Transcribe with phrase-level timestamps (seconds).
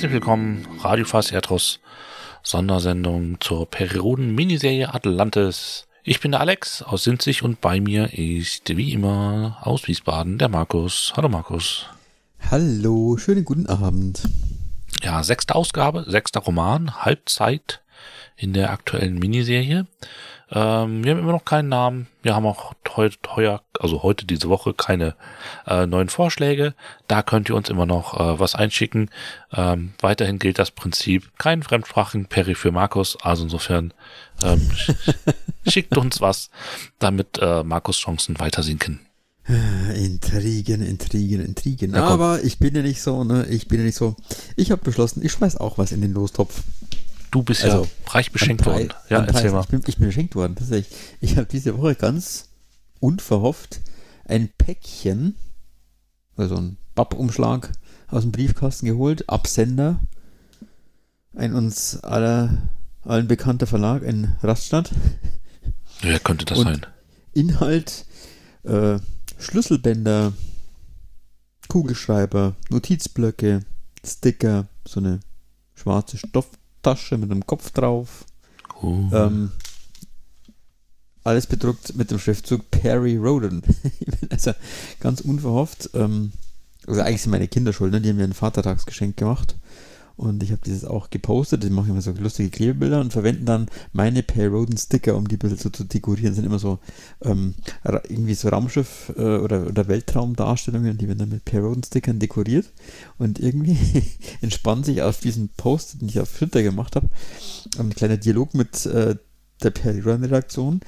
[0.00, 1.78] Herzlich willkommen, Radio Fast Erdros,
[2.42, 5.88] Sondersendung zur Perioden-Miniserie Atlantis.
[6.04, 10.48] Ich bin der Alex aus Sinzig und bei mir ist wie immer aus Wiesbaden der
[10.48, 11.12] Markus.
[11.16, 11.84] Hallo Markus.
[12.50, 14.22] Hallo, schönen guten Abend.
[15.02, 17.82] Ja, sechste Ausgabe, sechster Roman, Halbzeit
[18.36, 19.86] in der aktuellen Miniserie.
[20.52, 22.08] Ähm, wir haben immer noch keinen Namen.
[22.22, 25.14] Wir haben auch heute, teuer, also heute diese Woche keine
[25.66, 26.74] äh, neuen Vorschläge.
[27.06, 29.10] Da könnt ihr uns immer noch äh, was einschicken.
[29.52, 33.16] Ähm, weiterhin gilt das Prinzip, kein fremdsprachigen Peri für Markus.
[33.22, 33.94] Also insofern
[34.42, 34.70] ähm,
[35.68, 36.50] schickt uns was,
[36.98, 39.00] damit äh, Markus Chancen weiter sinken.
[39.94, 41.94] Intrigen, Intrigen, Intrigen.
[41.94, 43.46] Ja, Aber ich bin ja nicht so, ne?
[43.46, 44.14] Ich bin ja nicht so.
[44.54, 46.62] Ich habe beschlossen, ich schmeiß auch was in den Lostopf.
[47.30, 48.92] Du bist also, ja reich beschenkt worden.
[49.08, 49.60] Ja, erzähl mal.
[49.60, 50.96] Ich bin, ich bin beschenkt worden, tatsächlich.
[51.20, 52.48] Ich habe diese Woche ganz
[52.98, 53.80] unverhofft
[54.24, 55.34] ein Päckchen,
[56.36, 57.70] also ein Pappumschlag
[58.08, 60.00] aus dem Briefkasten geholt, Absender,
[61.34, 62.68] ein uns aller,
[63.02, 64.92] allen bekannter Verlag in Raststadt.
[66.00, 66.86] Wer könnte das Und sein?
[67.32, 68.06] Inhalt,
[68.64, 68.98] äh,
[69.38, 70.32] Schlüsselbänder,
[71.68, 73.60] Kugelschreiber, Notizblöcke,
[74.04, 75.20] Sticker, so eine
[75.74, 76.50] schwarze Stoff,
[76.82, 78.24] Tasche mit einem Kopf drauf.
[78.82, 79.10] Cool.
[79.12, 79.50] Ähm,
[81.22, 83.62] alles bedruckt mit dem Schriftzug Perry Roden.
[84.30, 84.52] also
[85.00, 85.90] ganz unverhofft.
[85.94, 86.32] Ähm,
[86.86, 88.00] also eigentlich sind meine Kinder schuld, ne?
[88.00, 89.56] die haben mir ein Vatertagsgeschenk gemacht.
[90.20, 91.64] Und ich habe dieses auch gepostet.
[91.64, 95.36] Die machen immer so lustige Klebebilder und verwenden dann meine Perry Roden Sticker, um die
[95.36, 96.32] ein bisschen so zu dekorieren.
[96.32, 96.78] Das sind immer so
[97.22, 97.54] ähm,
[98.06, 102.66] irgendwie so Raumschiff- äh, oder, oder Weltraumdarstellungen, die werden dann mit Perry Roden Stickern dekoriert.
[103.16, 103.78] Und irgendwie
[104.42, 107.08] entspannt sich aus diesem Post, den ich auf Twitter gemacht habe,
[107.78, 109.16] ein kleiner Dialog mit äh,
[109.62, 110.80] der Perry Roden Redaktion.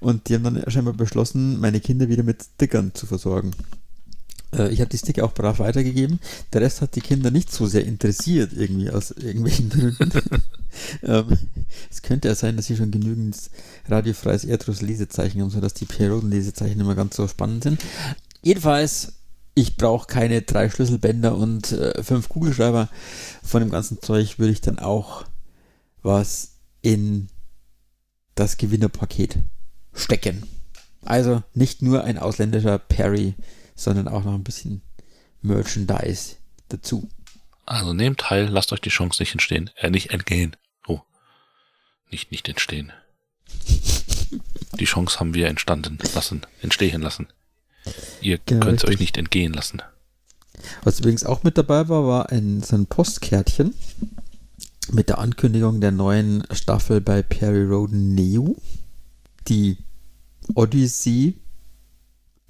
[0.00, 3.50] Und die haben dann scheinbar beschlossen, meine Kinder wieder mit Stickern zu versorgen.
[4.52, 6.20] Äh, ich habe die Sticker auch brav weitergegeben.
[6.52, 10.42] Der Rest hat die Kinder nicht so sehr interessiert, irgendwie aus irgendwelchen Gründen.
[11.02, 11.38] ähm,
[11.90, 13.36] es könnte ja sein, dass sie schon genügend
[13.88, 17.80] radiofreies Erdruss-Lesezeichen haben, sodass die Perioden-Lesezeichen immer ganz so spannend sind.
[18.42, 19.14] Jedenfalls,
[19.54, 22.88] ich brauche keine drei Schlüsselbänder und äh, fünf Kugelschreiber.
[23.42, 25.24] Von dem ganzen Zeug würde ich dann auch
[26.02, 27.28] was in
[28.36, 29.38] das Gewinnerpaket
[29.92, 30.44] stecken.
[31.04, 33.34] Also nicht nur ein ausländischer Perry
[33.78, 34.82] sondern auch noch ein bisschen
[35.40, 36.36] Merchandise
[36.68, 37.08] dazu.
[37.64, 40.56] Also nehmt teil, lasst euch die Chance nicht entstehen, äh, nicht entgehen.
[40.86, 41.00] Oh,
[42.10, 42.92] nicht, nicht entstehen.
[44.78, 47.28] die Chance haben wir entstanden lassen, entstehen lassen.
[48.20, 49.82] Ihr genau, könnt es euch nicht entgehen lassen.
[50.82, 53.74] Was übrigens auch mit dabei war, war ein, so ein Postkärtchen
[54.90, 58.56] mit der Ankündigung der neuen Staffel bei Perry Roden Neo.
[59.46, 59.78] Die
[60.54, 61.38] Odyssey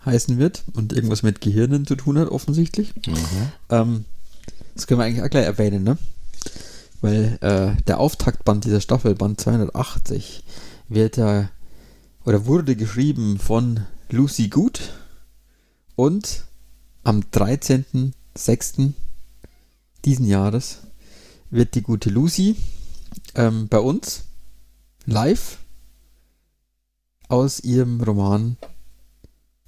[0.04, 2.94] heißen wird und irgendwas mit Gehirnen zu tun hat, offensichtlich.
[3.06, 3.52] Mhm.
[3.70, 4.04] Ähm,
[4.74, 5.98] das können wir eigentlich auch gleich erwähnen, ne?
[7.00, 10.42] Weil äh, der Auftaktband dieser Staffel, Band 280,
[10.88, 11.50] wird ja
[12.24, 14.80] oder wurde geschrieben von Lucy Good
[15.94, 16.44] und
[17.04, 18.92] am 13.06.
[20.04, 20.80] diesen Jahres
[21.50, 22.56] wird die gute Lucy
[23.34, 24.24] ähm, bei uns
[25.06, 25.58] live
[27.28, 28.56] aus ihrem Roman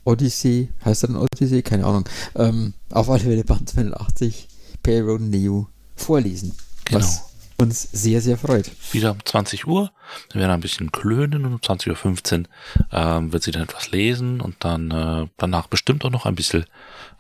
[0.05, 1.63] Odyssey, heißt er dann Odyssey?
[1.63, 2.09] Keine Ahnung.
[2.35, 4.49] Ähm, auf alle Fälle Band 82,
[4.83, 6.55] Payroll Neo vorlesen.
[6.85, 7.01] Genau.
[7.01, 7.31] Was
[7.61, 8.71] uns sehr, sehr freut.
[8.93, 9.93] Wieder um 20 Uhr.
[10.31, 12.47] Dann werden wir ein bisschen klönen und um 20.15 Uhr
[12.91, 16.65] ähm, wird sie dann etwas lesen und dann äh, danach bestimmt auch noch ein bisschen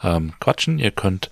[0.02, 0.78] ähm, quatschen.
[0.78, 1.30] Ihr könnt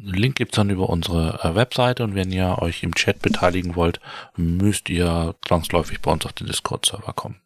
[0.00, 4.00] Link gibt's dann über unsere äh, Webseite und wenn ihr euch im Chat beteiligen wollt,
[4.36, 7.36] müsst ihr zwangsläufig bei uns auf den Discord-Server kommen.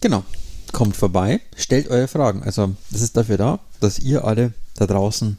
[0.00, 0.24] Genau
[0.72, 2.42] kommt vorbei, stellt eure Fragen.
[2.42, 5.38] Also das ist dafür da, dass ihr alle da draußen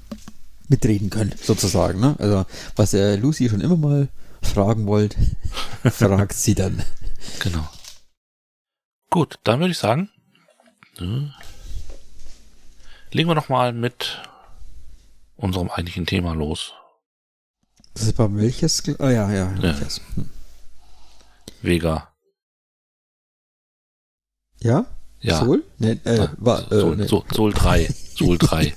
[0.68, 2.00] mitreden könnt, sozusagen.
[2.00, 2.16] Ne?
[2.20, 2.46] Also
[2.76, 4.08] was ihr Lucy schon immer mal
[4.42, 5.16] fragen wollt,
[5.84, 6.84] fragt sie dann.
[7.40, 7.68] Genau.
[9.10, 10.10] Gut, dann würde ich sagen,
[11.00, 11.28] äh,
[13.12, 14.22] legen wir noch mal mit
[15.36, 16.74] unserem eigentlichen Thema los.
[17.94, 18.82] Das ist bei welches?
[19.00, 19.80] Oh ja, ja, ja.
[20.16, 20.30] Hm.
[21.62, 22.12] Vega.
[24.60, 24.86] Ja?
[25.24, 25.40] Ja.
[25.40, 25.64] Sol?
[25.80, 27.08] Nee, äh, war, äh, Sol, nee.
[27.08, 27.90] Sol, Sol 3.
[28.16, 28.74] Sol 3.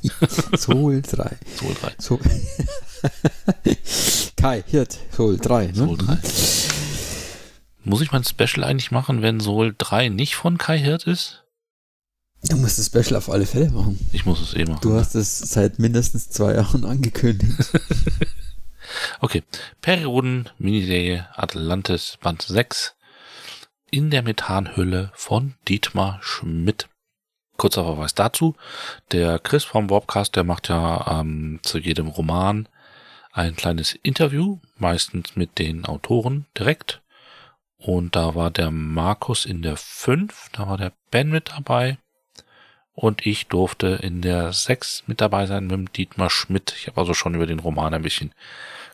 [0.56, 1.37] Sol 3.
[1.60, 1.93] Sol 3.
[1.98, 2.20] So.
[4.37, 5.66] Kai, Hirt, Sol 3.
[5.66, 5.75] Ne?
[5.75, 6.19] Sol 3.
[7.84, 11.43] Muss ich mein Special eigentlich machen, wenn Sol 3 nicht von Kai Hirt ist?
[12.49, 13.99] Du musst das Special auf alle Fälle machen.
[14.12, 14.81] Ich muss es eh machen.
[14.82, 17.70] Du hast es seit mindestens zwei Jahren angekündigt.
[19.20, 19.42] Okay.
[19.81, 22.95] Perioden, Miniserie Atlantis Band 6
[23.90, 26.88] in der Methanhülle von Dietmar Schmidt.
[27.56, 28.54] Kurzer Verweis dazu.
[29.12, 32.68] Der Chris vom Warpcast, der macht ja ähm, zu jedem Roman
[33.32, 37.02] ein kleines Interview, meistens mit den Autoren direkt.
[37.78, 41.98] Und da war der Markus in der 5, da war der Ben mit dabei.
[42.92, 46.74] Und ich durfte in der 6 mit dabei sein mit dem Dietmar Schmidt.
[46.78, 48.34] Ich habe also schon über den Roman ein bisschen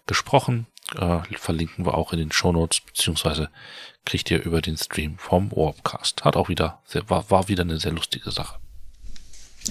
[0.06, 0.66] gesprochen.
[0.96, 3.50] Äh, verlinken wir auch in den Shownotes, beziehungsweise
[4.04, 6.24] kriegt ihr über den Stream vom Warpcast.
[6.24, 8.58] Hat auch wieder, sehr, war, war wieder eine sehr lustige Sache.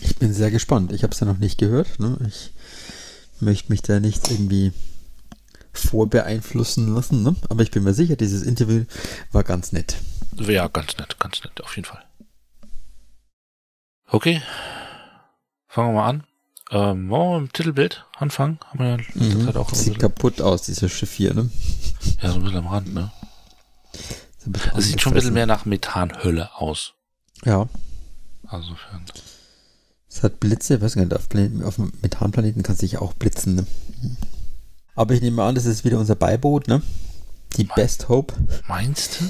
[0.01, 0.91] Ich bin sehr gespannt.
[0.93, 1.99] Ich habe es ja noch nicht gehört.
[1.99, 2.17] Ne?
[2.27, 2.53] Ich
[3.41, 4.71] möchte mich da nicht irgendwie
[5.73, 7.23] vorbeeinflussen lassen.
[7.23, 7.35] Ne?
[7.49, 8.85] Aber ich bin mir sicher, dieses Interview
[9.31, 9.97] war ganz nett.
[10.37, 12.03] Ja, ganz nett, ganz nett, auf jeden Fall.
[14.07, 14.41] Okay,
[15.67, 16.23] fangen wir mal an.
[16.71, 18.59] Ähm, wollen wir mit dem Titelbild anfangen?
[18.65, 19.45] Haben wir ja Mhm.
[19.45, 21.33] Zeit auch Sieht kaputt aus, dieses Schiff hier.
[21.33, 21.49] Ne?
[22.21, 23.11] ja, so ein bisschen am Rand, ne?
[24.75, 26.93] Es sieht schon ein bisschen mehr nach Methanhölle aus.
[27.45, 27.67] Ja,
[28.47, 29.05] Also, insofern.
[30.09, 30.75] es hat Blitze.
[30.75, 33.55] Ich weiß gar nicht, auf, Plan- auf dem Methanplaneten kann es sich auch blitzen.
[33.55, 33.67] Ne?
[34.95, 36.67] Aber ich nehme an, das ist wieder unser Beiboot.
[36.67, 36.81] Ne?
[37.57, 38.33] Die Best Hope.
[38.67, 39.25] Meinst du?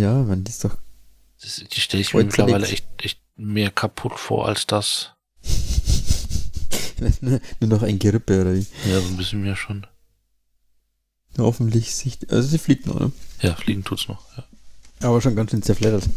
[0.00, 0.76] Ja, man, die ist doch
[1.42, 5.10] Das, die stelle ich mir mittlerweile echt, echt mehr kaputt vor als das.
[7.60, 8.66] nur noch ein Gerippe oder wie.
[8.88, 9.86] Ja, so ein bisschen mehr schon.
[11.38, 12.18] Hoffentlich sich.
[12.30, 13.12] Also sie fliegt noch, ne?
[13.40, 14.24] Ja, fliegen tut's noch.
[14.36, 14.44] Ja.
[15.08, 16.08] Aber schon ganz schön zerfleddert.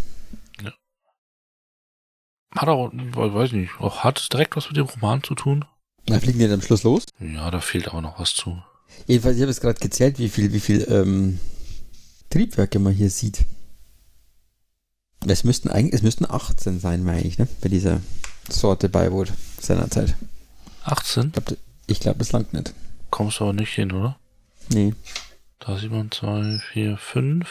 [2.56, 5.66] Hat auch, weiß nicht, auch hat es direkt was mit dem Roman zu tun?
[6.08, 7.04] Na, fliegen die dann am Schluss los?
[7.20, 8.62] Ja, da fehlt aber noch was zu.
[9.08, 11.40] Jedenfalls, ich habe jetzt gerade gezählt, wie viel, wie viel ähm,
[12.30, 13.46] Triebwerke man hier sieht.
[15.28, 17.48] Es müssten eigentlich, es müssten 18 sein, meine ich, ne?
[17.60, 18.00] Bei dieser
[18.48, 20.16] Sorte Beiboot seinerzeit.
[20.86, 21.32] 18?
[21.88, 22.74] Ich glaube, das langt nicht.
[23.10, 24.18] Kommst du aber nicht hin, oder?
[24.70, 24.94] Nee.
[25.60, 27.48] Da sieht man zwei, vier, fünf.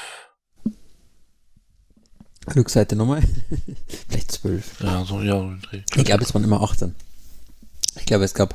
[2.55, 3.23] Rückseite nochmal.
[4.09, 4.81] Vielleicht 12.
[4.83, 5.83] Ja, so, ja, so ein Dreh.
[5.97, 6.95] Ich glaube, es waren immer 18.
[7.97, 8.55] Ich glaube, es gab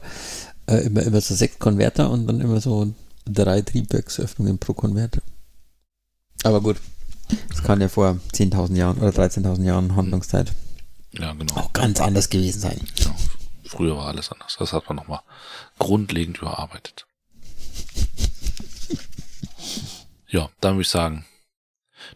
[0.68, 2.94] äh, immer, immer so sechs Konverter und dann immer so
[3.26, 5.22] drei Triebwerksöffnungen pro Konverter.
[6.44, 6.78] Aber gut.
[7.50, 10.52] Das kann ja vor 10.000 Jahren oder 13.000 Jahren Handlungszeit
[11.14, 11.56] Ja, genau.
[11.56, 12.80] auch ganz anders gewesen sein.
[12.98, 13.16] Ja,
[13.69, 14.57] früher war alles anders.
[14.57, 15.21] Das hat man nochmal
[15.77, 17.06] grundlegend überarbeitet.
[20.27, 21.25] Ja, dann würde ich sagen,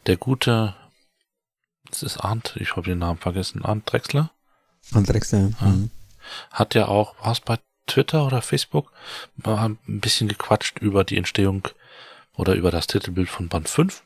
[0.05, 0.75] der gute,
[1.89, 4.31] das ist Arndt, ich habe den Namen vergessen, Arndt Drexler,
[4.91, 5.51] Andrexler.
[5.59, 5.65] Ah.
[5.65, 5.91] Mhm.
[6.51, 8.91] hat ja auch, war es bei Twitter oder Facebook,
[9.43, 11.67] haben ein bisschen gequatscht über die Entstehung
[12.33, 14.03] oder über das Titelbild von Band 5.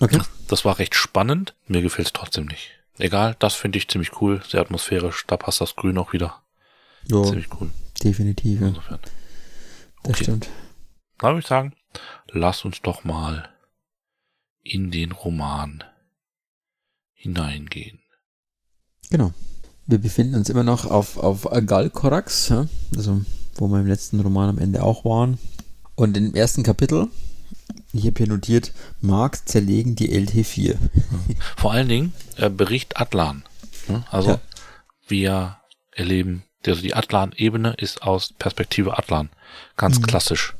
[0.00, 0.20] Okay.
[0.48, 2.81] Das war recht spannend, mir gefällt es trotzdem nicht.
[2.98, 6.42] Egal, das finde ich ziemlich cool, sehr atmosphärisch, da passt das Grün auch wieder.
[7.08, 7.70] Ja, Ziemlich cool.
[8.02, 8.60] definitiv.
[8.60, 8.68] Ja.
[8.68, 9.00] Insofern.
[10.02, 10.24] Das Okay.
[10.24, 10.48] stimmt.
[11.18, 11.74] Dann würde ich sagen,
[12.30, 13.48] lass uns doch mal
[14.62, 15.82] in den Roman
[17.14, 18.00] hineingehen.
[19.10, 19.32] Genau.
[19.86, 22.52] Wir befinden uns immer noch auf, auf Galkorax,
[22.96, 23.20] also
[23.56, 25.38] wo wir im letzten Roman am Ende auch waren.
[25.96, 27.08] Und im ersten Kapitel,
[27.92, 30.76] ich habe hier notiert, Marx zerlegen die LT4.
[31.56, 33.44] Vor allen Dingen äh, Bericht Atlan.
[33.88, 34.04] Ne?
[34.10, 34.40] Also Ja.
[35.08, 35.56] wir
[35.92, 39.28] erleben, also die Atlan-Ebene ist aus Perspektive Atlan
[39.76, 40.02] ganz Mhm.
[40.06, 40.54] klassisch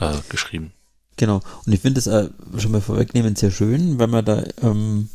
[0.00, 0.72] äh, geschrieben.
[1.16, 1.40] Genau.
[1.64, 5.08] Und ich finde es äh, schon mal vorwegnehmen sehr schön, weil man da ähm,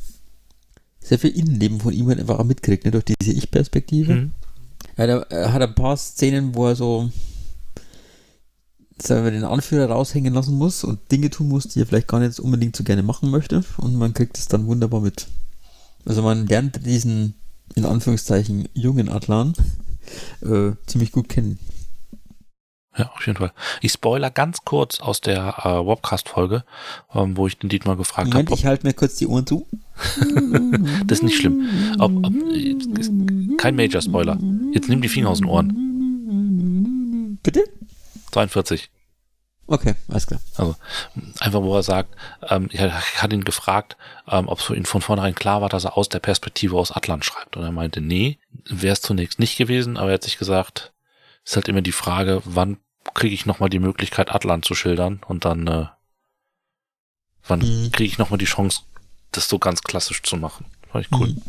[1.00, 2.92] sehr viel Innenleben von ihm halt einfach auch mitkriegt, ne?
[2.92, 4.14] durch diese Ich-Perspektive.
[4.16, 4.32] Mhm.
[4.98, 7.12] Ja, er hat ein paar Szenen, wo er so
[9.08, 12.20] sagen wir, den Anführer raushängen lassen muss und Dinge tun muss, die er vielleicht gar
[12.20, 13.64] nicht unbedingt so gerne machen möchte.
[13.78, 15.28] Und man kriegt es dann wunderbar mit.
[16.06, 17.36] Also man lernt diesen,
[17.76, 19.54] in Anführungszeichen, jungen Atlan
[20.42, 21.60] äh, ziemlich gut kennen.
[22.98, 23.54] Ja, auf jeden Fall.
[23.80, 26.66] Ich spoiler ganz kurz aus der äh, Webcast-Folge,
[27.14, 29.66] ähm, wo ich den Dietmar gefragt habe, ich halte mir kurz die Ohren zu.
[31.08, 31.70] das ist nicht schlimm.
[32.00, 32.34] Ob, ob,
[33.58, 34.38] kein Major-Spoiler.
[34.74, 37.40] Jetzt nimm die Finger aus den Ohren.
[37.44, 37.64] Bitte?
[38.32, 38.90] 42.
[39.68, 40.42] Okay, alles klar.
[40.58, 40.76] Also
[41.40, 42.14] einfach, wo er sagt,
[42.50, 43.96] ähm, ich hatte ihn gefragt,
[44.28, 46.92] ähm, ob es für ihn von vornherein klar war, dass er aus der Perspektive aus
[46.92, 47.56] Atlant schreibt.
[47.56, 50.92] Und er meinte, nee, wäre es zunächst nicht gewesen, aber er hat sich gesagt,
[51.46, 52.78] ist halt immer die Frage, wann
[53.14, 55.86] kriege ich nochmal die Möglichkeit, Atlant zu schildern und dann, äh,
[57.48, 57.92] wann Mhm.
[57.92, 58.82] kriege ich nochmal die Chance,
[59.32, 60.66] das so ganz klassisch zu machen.
[60.92, 61.28] Fand ich cool.
[61.30, 61.42] Mhm.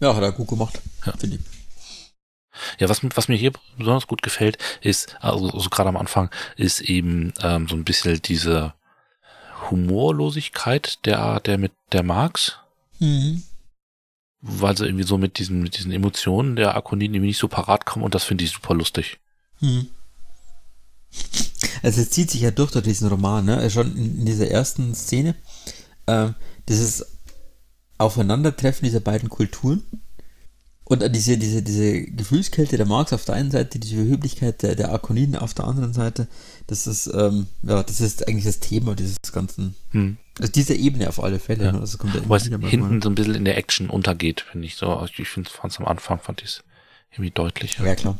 [0.00, 1.12] Ja, hat er gut gemacht, Ja.
[1.16, 1.42] finde ich.
[2.78, 6.80] Ja, was, was mir hier besonders gut gefällt, ist, also, also gerade am Anfang, ist
[6.80, 8.74] eben ähm, so ein bisschen diese
[9.70, 12.58] Humorlosigkeit der, der mit der Marx,
[13.00, 13.42] Mhm.
[14.40, 17.86] weil sie irgendwie so mit diesen, mit diesen Emotionen der Akoniden irgendwie nicht so parat
[17.86, 19.18] kommen und das finde ich super lustig.
[19.60, 19.88] Mhm.
[21.82, 23.68] Also es zieht sich ja durch durch diesen Roman, ne?
[23.70, 25.34] Schon in, in dieser ersten Szene.
[26.06, 26.34] Ähm,
[26.68, 27.06] dieses
[27.98, 29.82] Aufeinandertreffen dieser beiden Kulturen
[30.86, 34.74] und an diese, diese, diese Gefühlskälte der Marx auf der einen Seite, diese Überheblichkeit der,
[34.74, 36.28] der Akoniden auf der anderen Seite,
[36.66, 40.18] das ist, ähm, ja, das ist eigentlich das Thema dieses ganzen, Hm.
[40.38, 41.64] also dieser Ebene auf alle Fälle.
[41.64, 41.72] Ja.
[41.72, 41.80] Ne?
[41.80, 44.88] Also kommt ja mal hinten so ein bisschen in der Action untergeht, finde ich so.
[44.88, 46.64] Also Ich finde es am Anfang fand ich es
[47.12, 47.86] irgendwie deutlicher.
[47.86, 48.18] Ja, klar.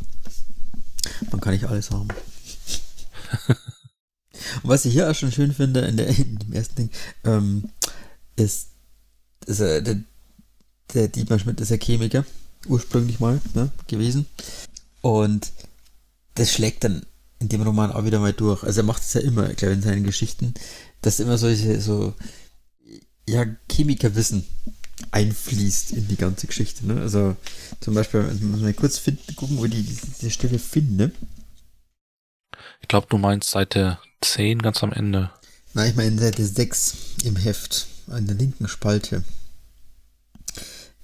[1.31, 2.09] Man kann nicht alles haben.
[4.63, 6.91] Und was ich hier auch schon schön finde, in, der, in dem ersten Ding,
[7.25, 7.71] ähm,
[8.37, 8.71] ist,
[9.47, 10.01] ist äh, der,
[10.95, 12.25] der Dietmar Schmidt ist ja Chemiker,
[12.67, 14.27] ursprünglich mal ne, gewesen.
[15.01, 15.53] Und
[16.35, 17.05] das schlägt dann
[17.39, 18.63] in dem Roman auch wieder mal durch.
[18.63, 20.55] Also er macht es ja immer, ich glaube, in seinen Geschichten,
[21.03, 22.15] dass immer solche, so,
[23.29, 24.45] ja, Chemikerwissen
[25.11, 26.87] einfließt in die ganze Geschichte.
[26.87, 27.01] Ne?
[27.01, 27.37] Also
[27.81, 31.13] zum Beispiel, also muss man kurz finden, gucken, wo die diese, Stelle finde.
[32.81, 35.31] Ich glaube, du meinst Seite 10 ganz am Ende.
[35.75, 36.95] Nein, ich meine Seite 6
[37.25, 39.25] im Heft, an der linken Spalte.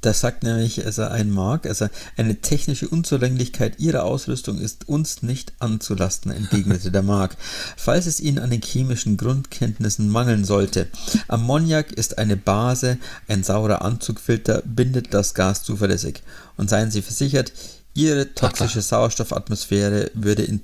[0.00, 5.52] Da sagt nämlich also ein Mark, also eine technische Unzulänglichkeit ihrer Ausrüstung ist uns nicht
[5.58, 7.36] anzulasten, entgegnete der Mark.
[7.76, 10.88] Falls es ihnen an den chemischen Grundkenntnissen mangeln sollte.
[11.28, 16.22] Ammoniak ist eine Base, ein saurer Anzugfilter bindet das Gas zuverlässig.
[16.56, 17.52] Und seien Sie versichert,
[17.92, 20.62] Ihre toxische Sauerstoffatmosphäre würde in,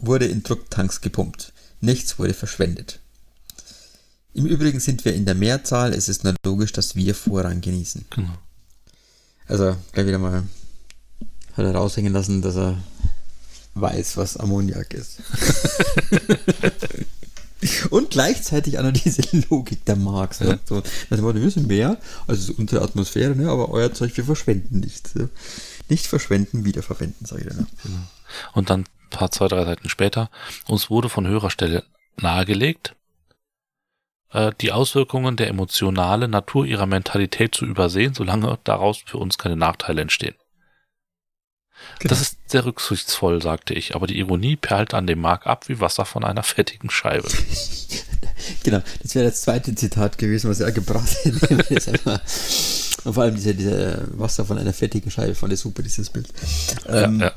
[0.00, 1.52] wurde in Drucktanks gepumpt.
[1.80, 2.98] Nichts wurde verschwendet.
[4.34, 8.04] Im Übrigen sind wir in der Mehrzahl, es ist nur logisch, dass wir Vorrang genießen.
[8.10, 8.36] Genau.
[9.48, 10.44] Also gleich wieder mal
[11.56, 12.78] hat er raushängen lassen, dass er
[13.74, 15.20] weiß, was Ammoniak ist.
[17.90, 20.40] Und gleichzeitig auch noch diese Logik der Marx.
[20.40, 20.48] Ne?
[20.48, 20.58] Ja.
[20.64, 23.48] So, also wir wissen mehr, also es ist unsere Atmosphäre, ne?
[23.48, 25.14] aber euer Zeug, wir verschwenden nichts.
[25.14, 25.28] Ja?
[25.88, 27.58] Nicht verschwenden, wiederverwenden, sage ich dann.
[27.58, 27.66] Ne?
[28.52, 30.30] Und dann ein paar, zwei, drei Seiten später,
[30.66, 31.84] uns wurde von höherer Stelle
[32.16, 32.96] nahegelegt,
[34.60, 40.02] die Auswirkungen der emotionalen Natur ihrer Mentalität zu übersehen, solange daraus für uns keine Nachteile
[40.02, 40.34] entstehen.
[42.02, 45.80] Das ist sehr rücksichtsvoll, sagte ich, aber die Ironie perlt an dem Mark ab wie
[45.80, 47.28] Wasser von einer fettigen Scheibe.
[48.62, 51.94] Genau, das wäre das zweite Zitat gewesen, was er gebracht hätte.
[53.04, 56.28] Und vor allem diese, diese Wasser von einer fettigen Scheibe, fand ich super, dieses Bild.
[56.86, 57.32] Ähm, ja, ja.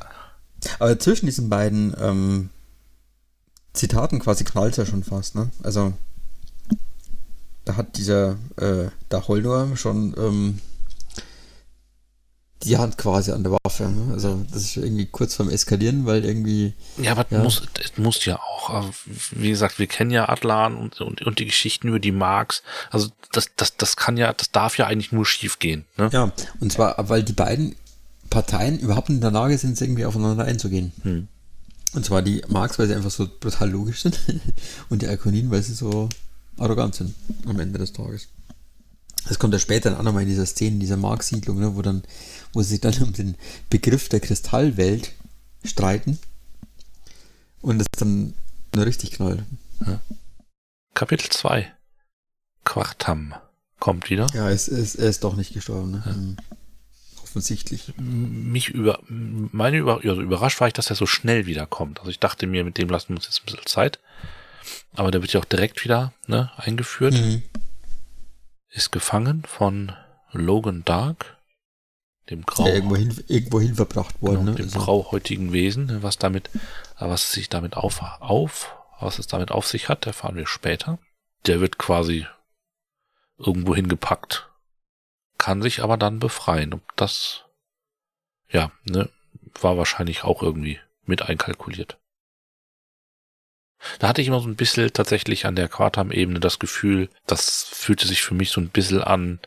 [0.80, 2.50] Aber zwischen diesen beiden ähm,
[3.74, 5.50] Zitaten quasi knallt ja schon fast, ne?
[5.64, 5.94] Also,
[7.68, 10.60] da hat dieser, äh, der Holdor schon ähm,
[12.64, 13.84] die Hand quasi an der Waffe.
[13.84, 14.14] Ne?
[14.14, 16.74] Also, das ist irgendwie kurz vorm Eskalieren, weil irgendwie.
[16.98, 17.44] Ja, aber Ja.
[17.44, 18.90] Muss, es muss ja auch, also,
[19.32, 22.64] wie gesagt, wir kennen ja Atlan und, und, und die Geschichten über die Marx.
[22.90, 25.86] Also das, das, das kann ja, das darf ja eigentlich nur schief gehen.
[25.98, 26.10] Ne?
[26.14, 27.76] Ja, und zwar, weil die beiden
[28.30, 30.94] Parteien überhaupt nicht in der Lage sind, irgendwie aufeinander einzugehen.
[31.04, 31.28] Hm.
[31.94, 34.20] Und zwar die Marx, weil sie einfach so brutal logisch sind
[34.90, 36.10] und die Alkonin, weil sie so
[36.58, 37.14] arrogant sind
[37.46, 38.28] am Ende des Tages.
[39.28, 41.82] Das kommt ja später dann auch nochmal in dieser Szene, in dieser Marx-Siedlung, ne, wo
[41.82, 42.04] dann,
[42.54, 43.36] wo sie sich dann um den
[43.70, 45.12] Begriff der Kristallwelt
[45.64, 46.20] streiten
[47.62, 48.34] und es dann
[48.74, 49.44] nur richtig knallt.
[50.94, 51.72] Kapitel 2.
[52.64, 53.34] Quartam
[53.80, 54.28] kommt wieder.
[54.34, 56.06] Ja, es, es, er ist doch nicht gestorben, ne?
[56.06, 56.38] Hm.
[57.22, 57.94] Offensichtlich.
[57.98, 62.00] Mich über, meine über, also überrascht war ich, dass er so schnell wiederkommt.
[62.00, 64.00] Also ich dachte mir, mit dem lassen wir uns jetzt ein bisschen Zeit.
[64.96, 67.14] Aber der wird ja auch direkt wieder ne, eingeführt.
[67.14, 67.44] Mhm.
[68.70, 69.94] Ist gefangen von
[70.32, 71.38] Logan Dark,
[72.30, 72.68] dem Grau.
[72.68, 74.56] Ja, irgendwo, hin, irgendwo hin verbracht worden, Genau, ne?
[74.58, 76.50] dem Also- grauhäutigen Wesen, ne, was damit,
[77.00, 81.00] was sich damit auf, auf, was es damit auf sich hat, erfahren wir später.
[81.46, 82.26] Der wird quasi
[83.38, 84.50] irgendwo hingepackt,
[85.38, 86.74] kann sich aber dann befreien.
[86.74, 87.46] Und das,
[88.50, 89.10] ja, ne,
[89.62, 91.98] war wahrscheinlich auch irgendwie mit einkalkuliert.
[94.00, 98.08] Da hatte ich immer so ein bisschen tatsächlich an der Quartam-Ebene das Gefühl, das fühlte
[98.08, 99.40] sich für mich so ein bisschen an,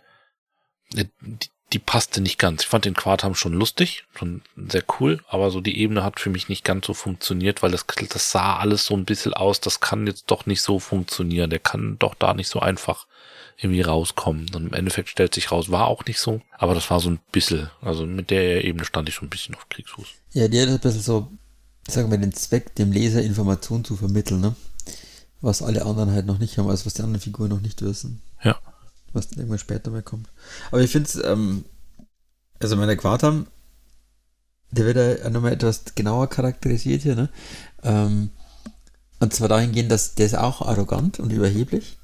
[0.95, 2.63] äh, die, die passte nicht ganz.
[2.63, 6.31] Ich fand den Quartam schon lustig, schon sehr cool, aber so die Ebene hat für
[6.31, 9.81] mich nicht ganz so funktioniert, weil das, das sah alles so ein bisschen aus, das
[9.81, 13.07] kann jetzt doch nicht so funktionieren, der kann doch da nicht so einfach
[13.57, 14.47] irgendwie rauskommen.
[14.55, 17.21] Und im Endeffekt stellt sich raus, war auch nicht so, aber das war so ein
[17.31, 20.09] bisschen, also mit der Ebene stand ich schon ein bisschen auf Kriegsfuß.
[20.33, 21.31] Ja, die hat ein bisschen so,
[21.89, 24.55] sagen wir, den Zweck, dem Leser Informationen zu vermitteln, ne?
[25.41, 28.21] Was alle anderen halt noch nicht haben, also was die anderen Figuren noch nicht wissen.
[28.43, 28.59] Ja.
[29.13, 30.29] was dann irgendwann später mal kommt.
[30.71, 31.65] Aber ich finde es, ähm,
[32.59, 33.47] also meine Quartam,
[34.71, 37.29] der wird ja nochmal etwas genauer charakterisiert hier, ne?
[37.83, 38.31] Ähm,
[39.19, 41.99] und zwar dahingehend, dass der ist auch arrogant und überheblich.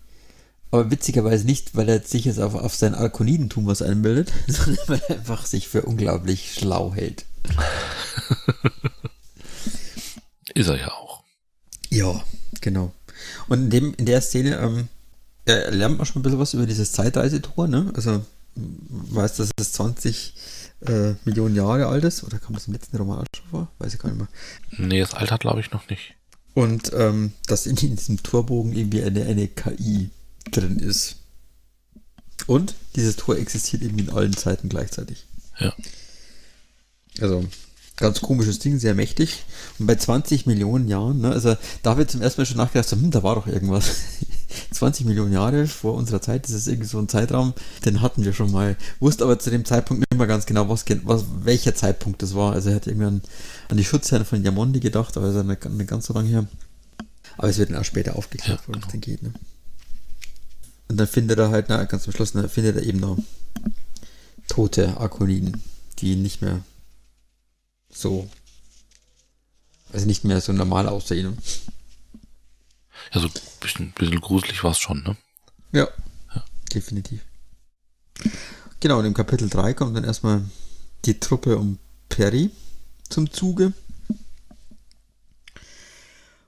[0.71, 5.03] Aber witzigerweise nicht, weil er sich jetzt auf, auf sein Arkonidentum was einbildet, sondern weil
[5.09, 7.25] er einfach sich für unglaublich schlau hält.
[10.57, 11.23] ist er ja auch.
[11.91, 12.25] Ja,
[12.61, 12.93] genau.
[13.49, 14.89] Und in, dem, in der Szene ähm,
[15.47, 17.93] ja, lernt man schon ein bisschen was über dieses Zeitreisetor, ne?
[17.95, 20.35] Also weiß, dass es 20
[20.87, 23.69] äh, Millionen Jahre alt ist, oder kam das im letzten Roman schon vor?
[23.79, 24.29] Weiß ich gar nicht mehr.
[24.79, 26.15] Nee, das Alter glaube ich noch nicht.
[26.55, 30.11] Und ähm, dass in diesem Torbogen irgendwie eine, eine KI
[30.51, 31.17] drin ist.
[32.47, 35.27] Und dieses Tor existiert eben in allen Zeiten gleichzeitig.
[35.59, 35.75] Ja.
[37.21, 37.45] Also,
[37.97, 39.45] ganz komisches Ding, sehr mächtig.
[39.79, 42.97] Und bei 20 Millionen Jahren, ne, also da ich zum ersten Mal schon nachgedacht, so,
[42.97, 43.91] hm, da war doch irgendwas.
[44.71, 47.53] 20 Millionen Jahre vor unserer Zeit, das ist irgendwie so ein Zeitraum,
[47.85, 48.77] den hatten wir schon mal.
[49.01, 52.53] Wusste aber zu dem Zeitpunkt nicht mehr ganz genau, was, was welcher Zeitpunkt das war.
[52.53, 53.23] Also er hat irgendwie an,
[53.73, 56.47] die Schutzherren von Yamondi gedacht, aber ist eine, eine ganz so lange her.
[57.37, 58.93] Aber es wird dann auch später aufgeklärt, ja, worum es genau.
[58.93, 59.23] denn geht.
[59.23, 59.33] Ne?
[60.89, 63.19] Und dann findet er halt, na, ganz am Schluss, ne, findet er eben noch
[64.49, 65.63] tote Akoniden,
[65.99, 66.63] die nicht mehr
[67.97, 68.29] so,
[69.93, 71.39] also nicht mehr so normal aussehen.
[73.13, 75.17] Ja, so ein bisschen, bisschen gruselig war es schon, ne?
[75.73, 75.89] Ja,
[76.35, 77.21] ja, definitiv.
[78.81, 80.43] Genau, und im Kapitel 3 kommt dann erstmal
[81.05, 82.51] die Truppe um Perry
[83.09, 83.73] zum Zuge.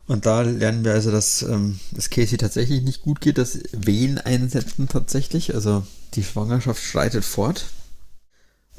[0.06, 4.18] Und da lernen wir also, dass ähm, es Casey tatsächlich nicht gut geht, dass Wehen
[4.18, 5.54] einsetzen tatsächlich.
[5.54, 7.66] Also die Schwangerschaft schreitet fort.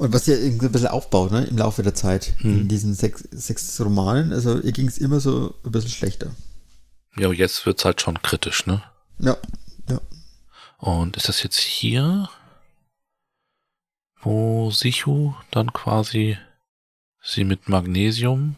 [0.00, 2.60] Und was irgendwie ein bisschen aufbaut, ne, im Laufe der Zeit, hm.
[2.60, 4.32] in diesen sechs, sechs Romanen.
[4.32, 6.30] Also ihr ging es immer so ein bisschen schlechter.
[7.18, 8.82] Ja, jetzt wird es halt schon kritisch, ne?
[9.18, 9.36] Ja,
[9.90, 10.00] ja.
[10.78, 12.30] Und ist das jetzt hier,
[14.22, 16.38] wo Sichu dann quasi
[17.22, 18.56] sie mit Magnesium,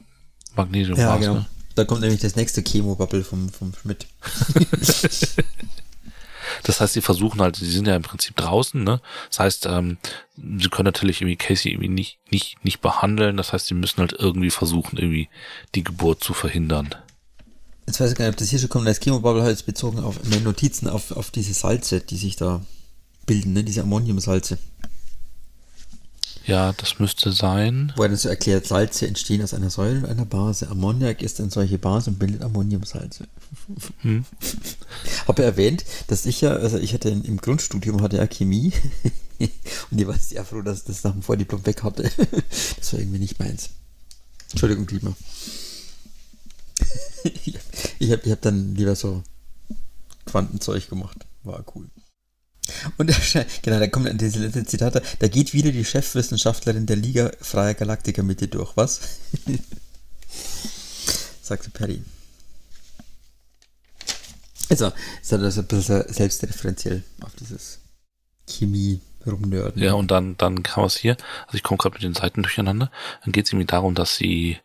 [0.55, 1.35] Magnesium ja, genau.
[1.35, 1.47] ne?
[1.75, 4.07] Da kommt nämlich das nächste Chemo-Bubble vom, vom Schmidt.
[6.63, 9.01] das heißt, sie versuchen halt, sie sind ja im Prinzip draußen, ne?
[9.29, 9.99] Das heißt, ähm,
[10.37, 13.37] sie können natürlich irgendwie Casey irgendwie nicht, nicht, nicht behandeln.
[13.37, 15.29] Das heißt, sie müssen halt irgendwie versuchen, irgendwie
[15.75, 16.95] die Geburt zu verhindern.
[17.87, 20.23] Jetzt weiß ich gar nicht, ob das hier schon kommt, als Chemo-Bubble halt bezogen auf
[20.25, 22.65] meine Notizen auf, auf diese Salze, die sich da
[23.27, 23.65] bilden, ne?
[23.65, 24.59] Diese Ammoniumsalze.
[26.47, 27.93] Ja, das müsste sein.
[27.97, 30.69] Wo er dann so erklärt, Salze entstehen aus einer Säure und einer Base.
[30.69, 33.29] Ammoniak ist eine solche Base und bildet Ammoniumsalze.
[34.01, 34.25] Hm.
[35.29, 38.73] Habe erwähnt, dass ich ja, also ich hatte im Grundstudium hatte ja Chemie
[39.91, 42.11] und ich war sehr froh, dass ich das nach dem Vordiplom weg hatte.
[42.77, 43.71] Das war irgendwie nicht meins.
[44.51, 45.15] Entschuldigung, Klima.
[47.99, 49.23] Ich habe ich hab dann lieber so
[50.27, 51.25] Quantenzeug gemacht.
[51.45, 51.89] War cool.
[52.97, 55.03] Und der, genau, da kommt diese letzte Zitate.
[55.19, 59.01] Da geht wieder die Chefwissenschaftlerin der Liga Freier Galaktiker mit dir durch, was?
[61.43, 62.03] Sagte Perry.
[64.71, 67.81] Also, ist also ein bisschen selbstreferenziell auf dieses
[68.49, 69.83] Chemie rumnörden.
[69.83, 72.91] Ja, und dann, dann kam es hier, also ich komme gerade mit den Seiten durcheinander,
[73.23, 74.59] dann geht es irgendwie darum, dass sie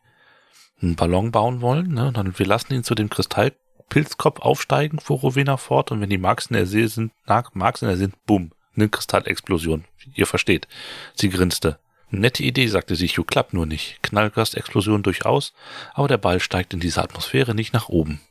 [0.82, 2.08] einen Ballon bauen wollen, ne?
[2.08, 3.54] Und dann wir lassen ihn zu dem Kristall
[3.90, 7.12] Pilzkopf aufsteigen, fuhr Rowena fort, und wenn die Marks in der See sind,
[7.54, 9.86] Marks in der sind, bumm, eine Kristallexplosion.
[10.16, 10.68] Ihr versteht.
[11.16, 11.80] Sie grinste.
[12.10, 14.02] Nette Idee, sagte sie, Sichu, klappt nur nicht.
[14.02, 15.54] Knallgastexplosion durchaus,
[15.94, 18.22] aber der Ball steigt in diese Atmosphäre nicht nach oben.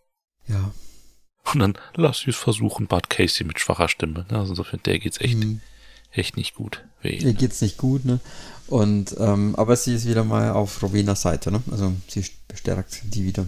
[0.48, 0.72] Ja.
[1.52, 4.24] Und dann lass sie es versuchen, bat Casey mit schwacher Stimme.
[4.30, 5.60] Also insofern, der geht's echt, mhm.
[6.10, 6.84] echt nicht gut.
[7.02, 8.20] Ihr geht's nicht gut, ne?
[8.66, 11.62] Und, ähm, aber sie ist wieder mal auf Rowenas Seite, ne?
[11.70, 13.46] Also sie bestärkt die wieder.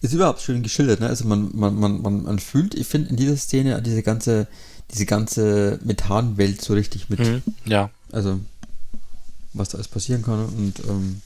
[0.00, 1.08] Ist überhaupt schön geschildert, ne?
[1.08, 4.46] Also man, man, man, man, man fühlt, ich finde, in dieser Szene diese ganze,
[4.92, 7.18] diese ganze Methanwelt so richtig mit.
[7.18, 7.90] Mhm, ja.
[8.12, 8.40] Also,
[9.52, 10.44] was da alles passieren kann.
[10.46, 11.20] Und, ähm,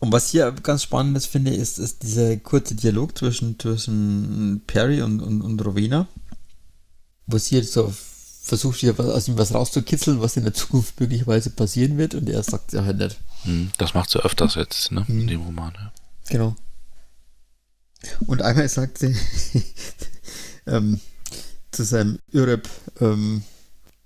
[0.00, 5.02] und was hier ganz spannend ist, finde ist, ist dieser kurze Dialog zwischen, zwischen Perry
[5.02, 6.08] und, und, und Rowena,
[7.26, 7.92] wo sie jetzt so
[8.42, 12.42] versucht, hier aus ihm was rauszukitzeln, was in der Zukunft möglicherweise passieren wird, und er
[12.42, 13.18] sagt ja halt nicht.
[13.44, 15.04] Mhm, das macht sie öfters jetzt, ne?
[15.08, 15.26] In mhm.
[15.26, 15.92] dem Roman, ja.
[16.28, 16.56] Genau.
[18.26, 19.16] Und einmal sagt sie
[20.66, 21.00] ähm,
[21.70, 22.68] zu seinem Ürep
[23.00, 23.42] ähm,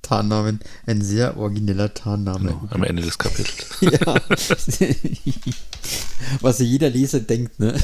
[0.08, 2.50] Tarnnamen ein sehr origineller Tarnname.
[2.50, 3.66] Genau, am Ende des Kapitels.
[3.80, 3.90] ja.
[6.40, 7.78] Was jeder Leser denkt, ne?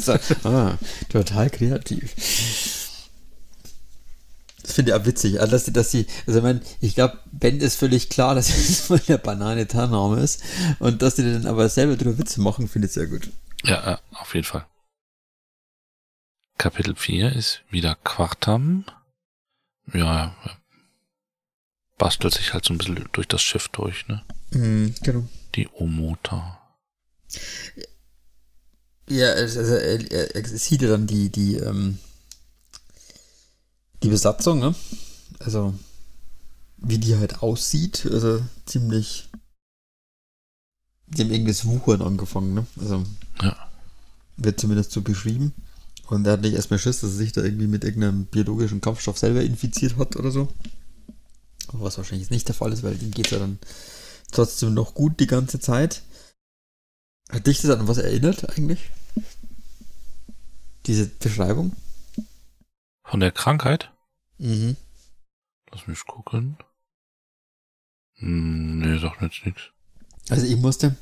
[0.00, 0.78] so, ah,
[1.10, 2.14] total kreativ.
[4.62, 5.38] Das finde ich auch witzig.
[5.40, 8.48] Also, dass sie, dass sie, also ich meine, ich glaube, Ben ist völlig klar, dass
[8.48, 10.42] es von der Banane Tarnname ist.
[10.78, 13.28] Und dass sie dann aber selber drüber Witze machen, finde ich sehr gut.
[13.64, 14.64] Ja, auf jeden Fall.
[16.58, 18.84] Kapitel 4 ist wieder Quartam.
[19.92, 20.34] Ja,
[21.98, 24.24] bastelt sich halt so ein bisschen durch das Schiff durch, ne?
[24.50, 25.28] Mhm, genau.
[25.54, 26.60] Die Omota.
[29.08, 31.98] Ja, also er, er, er sieht ja dann die, die, ähm,
[34.02, 34.74] die Besatzung, ne?
[35.38, 35.74] Also,
[36.78, 39.28] wie die halt aussieht, also ziemlich.
[41.08, 42.66] Die haben irgendwas Wuchern angefangen, ne?
[42.80, 43.04] Also,
[43.40, 43.70] Ja.
[44.36, 45.54] wird zumindest so beschrieben.
[46.06, 49.18] Und er hat nicht erstmal Schiss, dass er sich da irgendwie mit irgendeinem biologischen Kampfstoff
[49.18, 50.48] selber infiziert hat oder so.
[51.72, 53.58] Was wahrscheinlich jetzt nicht der Fall ist, weil ihm geht es ja dann
[54.30, 56.02] trotzdem noch gut die ganze Zeit.
[57.28, 58.90] Hat dich das an was erinnert eigentlich?
[60.86, 61.72] Diese Beschreibung?
[63.02, 63.90] Von der Krankheit?
[64.38, 64.76] Mhm.
[65.72, 66.56] Lass mich gucken.
[68.14, 69.62] Hm, nee, sagt mir jetzt nichts.
[70.28, 70.96] Also ich musste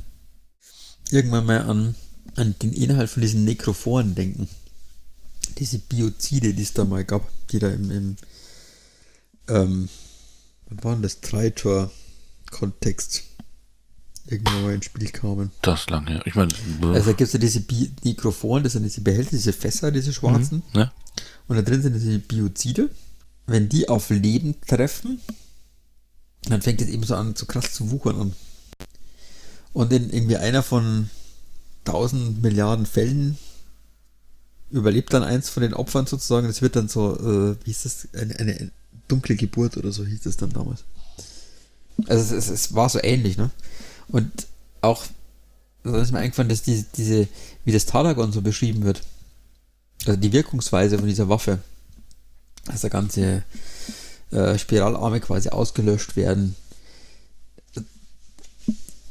[1.10, 1.94] irgendwann mal an,
[2.36, 4.48] an den Inhalt von diesen Nekrophoren denken.
[5.58, 8.16] Diese Biozide, die es da mal gab, die da im, im
[9.48, 9.88] ähm,
[10.68, 13.22] wann war denn das Dreitor-Kontext
[14.26, 15.50] irgendwann mal ins Spiel kamen.
[15.62, 16.22] Das ist lang her.
[16.24, 16.52] Ich meine,
[16.82, 20.12] Also da gibt es ja diese Bi Nekrophoren, das sind diese Behälter, diese Fässer, diese
[20.12, 20.62] schwarzen.
[20.72, 20.90] ne?
[21.46, 22.90] Und da drin sind diese Biozide.
[23.46, 25.20] Wenn die auf Leben treffen,
[26.44, 28.32] dann fängt es eben so an, so krass zu wuchern an.
[29.74, 31.10] Und in irgendwie einer von
[31.84, 33.36] tausend Milliarden Fällen
[34.70, 36.46] überlebt dann eins von den Opfern sozusagen.
[36.46, 38.70] Das wird dann so, äh, wie hieß das, eine, eine
[39.08, 40.84] dunkle Geburt oder so hieß es dann damals.
[42.06, 43.50] Also es, es, es war so ähnlich, ne?
[44.08, 44.30] Und
[44.80, 45.04] auch,
[45.82, 47.28] da ist mir eingefallen, dass die, diese,
[47.64, 49.02] wie das Talagon so beschrieben wird.
[50.06, 51.60] Also die Wirkungsweise von dieser Waffe.
[52.66, 53.42] Dass da ganze
[54.30, 56.56] äh, Spiralarme quasi ausgelöscht werden.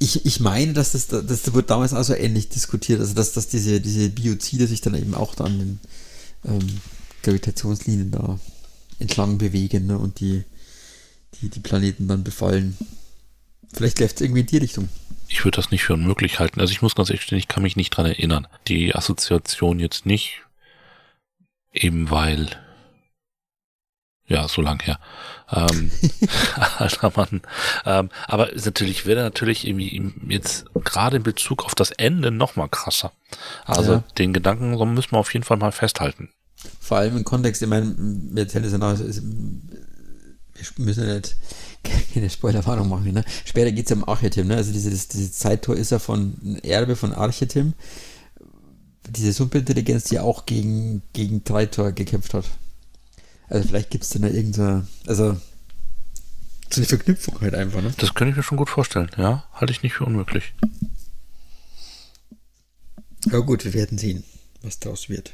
[0.03, 3.47] Ich, ich meine, dass das, das wurde damals auch so ähnlich diskutiert, also dass, dass
[3.47, 5.79] diese, diese Biozide sich dann eben auch an den
[6.45, 6.81] ähm,
[7.21, 8.37] Gravitationslinien da
[8.99, 10.43] entlang bewegen ne, und die,
[11.35, 12.77] die, die Planeten dann befallen.
[13.73, 14.89] Vielleicht läuft es irgendwie in die Richtung.
[15.29, 16.59] Ich würde das nicht für unmöglich halten.
[16.59, 18.47] Also ich muss ganz ehrlich stehen, ich kann mich nicht dran erinnern.
[18.67, 20.41] Die Assoziation jetzt nicht.
[21.71, 22.49] Eben weil.
[24.33, 24.99] Ja, so lang her.
[25.51, 25.91] Ähm,
[26.77, 27.41] alter Mann.
[27.85, 32.55] Ähm, aber ist natürlich wäre natürlich irgendwie jetzt gerade in Bezug auf das Ende noch
[32.55, 33.11] mal krasser.
[33.65, 34.03] Also Ja.
[34.17, 36.29] den Gedanken so müssen wir auf jeden Fall mal festhalten.
[36.79, 41.15] Vor allem im Kontext, ich meine, wir erzählen das ja noch, es- wir müssen ja
[41.15, 41.35] nicht
[42.13, 43.23] keine Spoilerwarnung machen, ne?
[43.45, 44.55] Später geht es ja um Archetyp, ne?
[44.55, 47.73] Also dieses, dieses Zeittor ist ja von Erbe von Archetyp.
[49.09, 52.45] Diese Superintelligenz, die auch gegen, gegen Treitor gekämpft hat.
[53.53, 55.39] Also vielleicht gibt es dann da irgendeine, also
[56.71, 57.93] so eine Verknüpfung halt einfach, ne?
[57.99, 59.47] Das könnte ich mir schon gut vorstellen, ja.
[59.53, 60.55] Halte ich nicht für unmöglich.
[63.29, 64.23] Ja gut, wir werden sehen,
[64.63, 65.33] was draus wird.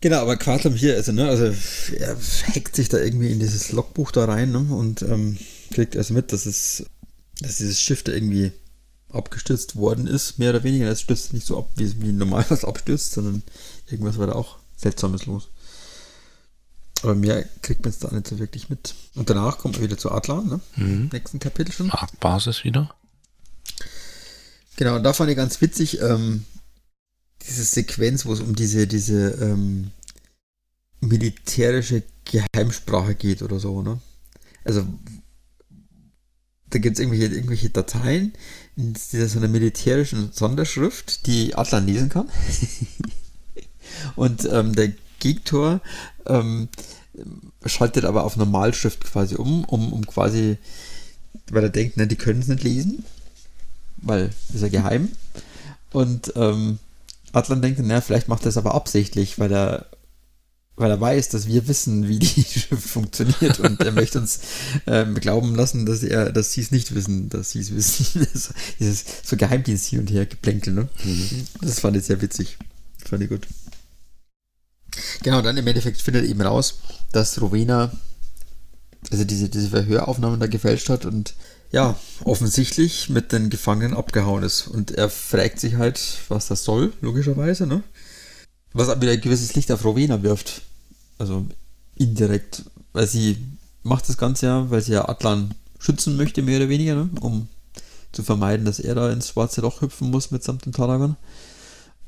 [0.00, 1.54] Genau, aber Quartlam hier, also, ne, also
[1.94, 2.16] er
[2.48, 5.38] hackt sich da irgendwie in dieses Logbuch da rein ne, und ähm,
[5.70, 6.86] kriegt also mit, dass es,
[7.40, 8.50] dass dieses Schiff da irgendwie
[9.10, 10.88] abgestürzt worden ist, mehr oder weniger.
[10.88, 13.44] Es stürzt nicht so ab, wie, wie normal was abstürzt, sondern
[13.88, 15.48] irgendwas war da auch Seltsames los.
[17.02, 18.94] Aber mehr kriegt man es da nicht so wirklich mit.
[19.14, 20.60] Und danach kommt er wieder zu Atlan, ne?
[20.76, 21.10] Mhm.
[21.12, 21.92] Nächsten Kapitel schon.
[22.20, 22.94] Basis wieder.
[24.76, 26.44] Genau, und da fand ich ganz witzig, ähm,
[27.46, 29.90] diese Sequenz, wo es um diese, diese ähm,
[31.00, 34.00] militärische Geheimsprache geht oder so, ne?
[34.64, 34.86] Also,
[36.70, 38.32] da gibt es irgendwelche, irgendwelche Dateien
[38.74, 42.28] in dieser so einer militärischen Sonderschrift, die Atlan lesen kann.
[44.14, 45.80] und ähm, der Gegtor
[46.26, 46.68] ähm,
[47.64, 50.58] schaltet aber auf Normalschrift quasi um, um, um quasi,
[51.50, 53.04] weil er denkt, ne, die können es nicht lesen
[53.96, 55.10] weil ist ja geheim.
[55.92, 56.78] Und ähm,
[57.32, 59.86] Atlan denkt, na, vielleicht macht er es aber absichtlich, weil er,
[60.76, 64.40] weil er weiß, dass wir wissen, wie die Schrift funktioniert und er möchte uns
[64.86, 68.26] ähm, glauben lassen, dass er, dass sie es nicht wissen, dass sie es wissen.
[68.78, 70.88] dieses so Geheimdienst hin und her geplänkel, ne?
[71.60, 72.58] Das fand ich sehr witzig.
[73.04, 73.46] Fand ich gut.
[75.22, 76.78] Genau, dann im Endeffekt findet eben raus,
[77.12, 77.90] dass Rowena
[79.10, 81.34] also diese, diese Verhöraufnahmen da gefälscht hat und
[81.72, 84.68] ja, offensichtlich mit den Gefangenen abgehauen ist.
[84.68, 87.82] Und er fragt sich halt, was das soll, logischerweise, ne?
[88.72, 90.62] Was wieder ein gewisses Licht auf Rowena wirft.
[91.18, 91.46] Also
[91.96, 93.38] indirekt, weil sie
[93.82, 97.10] macht das Ganze ja, weil sie ja Atlan schützen möchte, mehr oder weniger, ne?
[97.20, 97.48] Um
[98.12, 101.16] zu vermeiden, dass er da ins schwarze Loch hüpfen muss mitsamt dem Talagon.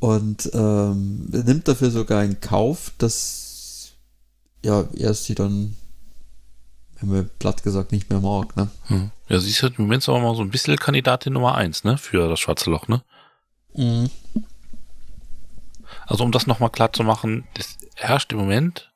[0.00, 3.92] Und ähm, nimmt dafür sogar in Kauf, dass
[4.64, 5.76] ja, er sie dann,
[7.00, 8.68] wenn wir platt gesagt, nicht mehr mag, ne?
[8.86, 9.10] Hm.
[9.28, 11.98] Ja, sie ist halt im Moment aber mal so ein bisschen Kandidatin Nummer eins, ne?
[11.98, 13.02] Für das schwarze Loch, ne?
[13.74, 14.10] Mhm.
[16.06, 18.92] Also um das nochmal klar zu machen, es herrscht im Moment,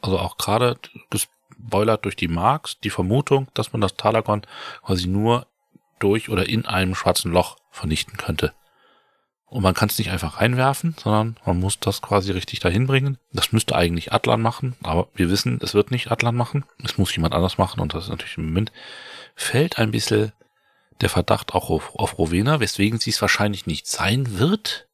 [0.00, 0.78] also auch gerade
[1.12, 4.42] ges- Boiler durch die Marks die Vermutung, dass man das Talagon
[4.82, 5.46] quasi nur
[5.98, 8.52] durch oder in einem schwarzen Loch vernichten könnte.
[9.50, 13.16] Und man kann es nicht einfach reinwerfen, sondern man muss das quasi richtig dahin bringen.
[13.32, 16.64] Das müsste eigentlich Atlan machen, aber wir wissen, es wird nicht Atlan machen.
[16.84, 18.72] Es muss jemand anders machen und das ist natürlich im Moment
[19.38, 20.32] fällt ein bisschen
[21.00, 24.88] der Verdacht auch auf, auf Rowena, weswegen sie es wahrscheinlich nicht sein wird,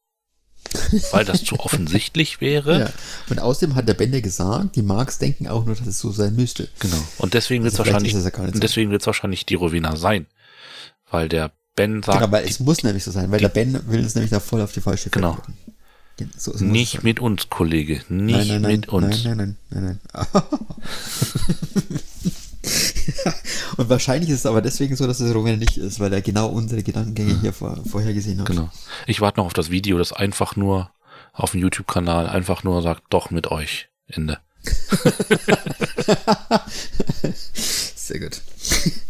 [1.11, 2.79] weil das zu offensichtlich wäre.
[2.79, 2.89] Ja.
[3.29, 6.35] Und außerdem hat der Bände gesagt, die Marx denken auch nur, dass es so sein
[6.35, 6.69] müsste.
[6.79, 7.01] Genau.
[7.17, 10.27] Und deswegen wird es also wahrscheinlich, ja deswegen wird es wahrscheinlich die Rowena sein,
[11.09, 12.19] weil der Ben sagt.
[12.19, 14.61] Genau, weil es muss nämlich so sein, weil der Ben will es nämlich da voll
[14.61, 15.37] auf die falsche Fährte Genau.
[16.37, 18.01] So, so nicht mit uns, Kollege.
[18.07, 19.23] Nicht nein, nein, nein, mit uns.
[19.25, 20.43] Nein, nein, nein, nein, nein.
[23.77, 26.47] Und wahrscheinlich ist es aber deswegen so, dass es Roman nicht ist, weil er genau
[26.47, 28.47] unsere Gedankengänge hier vor, vorher gesehen hat.
[28.47, 28.69] Genau.
[29.07, 30.91] Ich warte noch auf das Video, das einfach nur
[31.33, 33.89] auf dem YouTube-Kanal einfach nur sagt, doch mit euch.
[34.07, 34.39] Ende.
[37.95, 38.41] Sehr gut.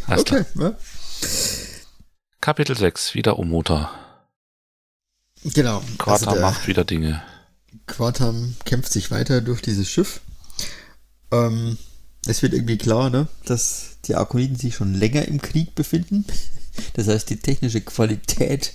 [0.07, 0.45] Alles okay.
[0.55, 0.75] Ja.
[2.45, 3.89] Kapitel 6, wieder Umota.
[5.43, 5.81] Genau.
[5.97, 7.23] Quartam also macht wieder Dinge.
[7.87, 10.21] Quartam kämpft sich weiter durch dieses Schiff.
[11.31, 11.79] Ähm,
[12.27, 16.23] es wird irgendwie klar, ne, dass die Arkoniden sich schon länger im Krieg befinden.
[16.93, 18.73] Das heißt, die technische Qualität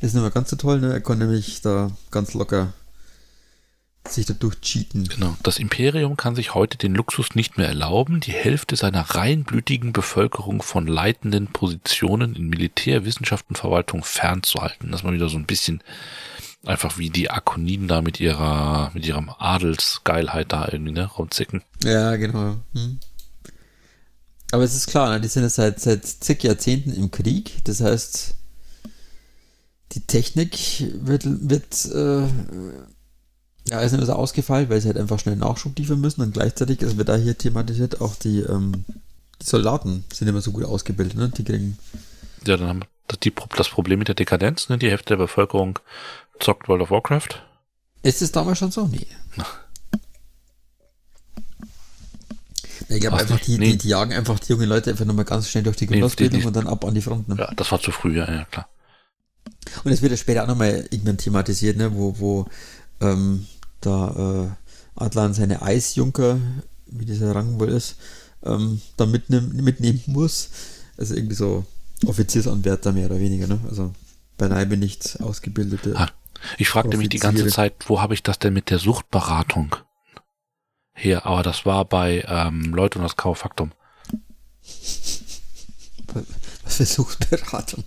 [0.00, 0.80] ist nicht mehr ganz so toll.
[0.80, 0.92] Ne?
[0.92, 2.72] Er kann nämlich da ganz locker
[4.08, 5.04] sich dadurch cheaten.
[5.04, 5.36] Genau.
[5.42, 10.62] Das Imperium kann sich heute den Luxus nicht mehr erlauben, die Hälfte seiner reinblütigen Bevölkerung
[10.62, 14.90] von leitenden Positionen in Militär, Wissenschaft und Verwaltung fernzuhalten.
[14.90, 15.82] Dass man wieder so ein bisschen
[16.64, 21.62] einfach wie die Akoniden da mit ihrer, mit ihrem Adelsgeilheit da irgendwie, ne, rumzicken.
[21.84, 22.56] Ja, genau.
[22.74, 22.98] Hm.
[24.52, 27.64] Aber es ist klar, ne, die sind jetzt seit, seit zig Jahrzehnten im Krieg.
[27.64, 28.34] Das heißt,
[29.92, 32.28] die Technik wird, wird äh,
[33.68, 36.82] ja, ist nicht so ausgefallen, weil sie halt einfach schnell Nachschub liefern müssen und gleichzeitig,
[36.82, 38.84] also wird da hier thematisiert, auch die, ähm,
[39.40, 41.28] die Soldaten sind immer so gut ausgebildet, ne?
[41.28, 41.78] Die kriegen.
[42.46, 44.78] Ja, dann haben wir die, das Problem mit der Dekadenz, ne?
[44.78, 45.78] Die Hälfte der Bevölkerung
[46.40, 47.42] zockt World of Warcraft.
[48.02, 48.86] Ist es damals schon so?
[48.86, 49.06] Nee.
[52.88, 53.72] Ich glaube einfach, die, nee.
[53.72, 56.46] die, die, jagen einfach die jungen Leute einfach nochmal ganz schnell durch die Grundausbildung nee,
[56.46, 57.28] und dann ab an die Front.
[57.28, 57.36] Ne?
[57.38, 58.68] Ja, das war zu früh, ja, ja klar.
[59.84, 62.46] Und es wird ja später auch nochmal irgendwann thematisiert, ne, wo, wo
[63.00, 63.46] ähm,
[63.80, 64.56] da
[64.96, 66.38] äh, Adlan seine Eisjunker,
[66.86, 67.96] wie dieser Rang wohl ist,
[68.44, 70.50] ähm, da mitnehmen, mitnehmen muss.
[70.96, 71.64] Also irgendwie so
[72.06, 73.60] Offiziersanwärter mehr oder weniger, ne?
[73.68, 73.92] Also
[74.36, 75.94] beileibe nicht ausgebildete.
[75.96, 76.08] Ah,
[76.58, 79.76] ich fragte mich die ganze Zeit, wo habe ich das denn mit der Suchtberatung
[80.92, 81.26] her?
[81.26, 83.72] Aber das war bei ähm, Leute und das Kaufaktum.
[86.64, 87.84] Was für Suchtberatung?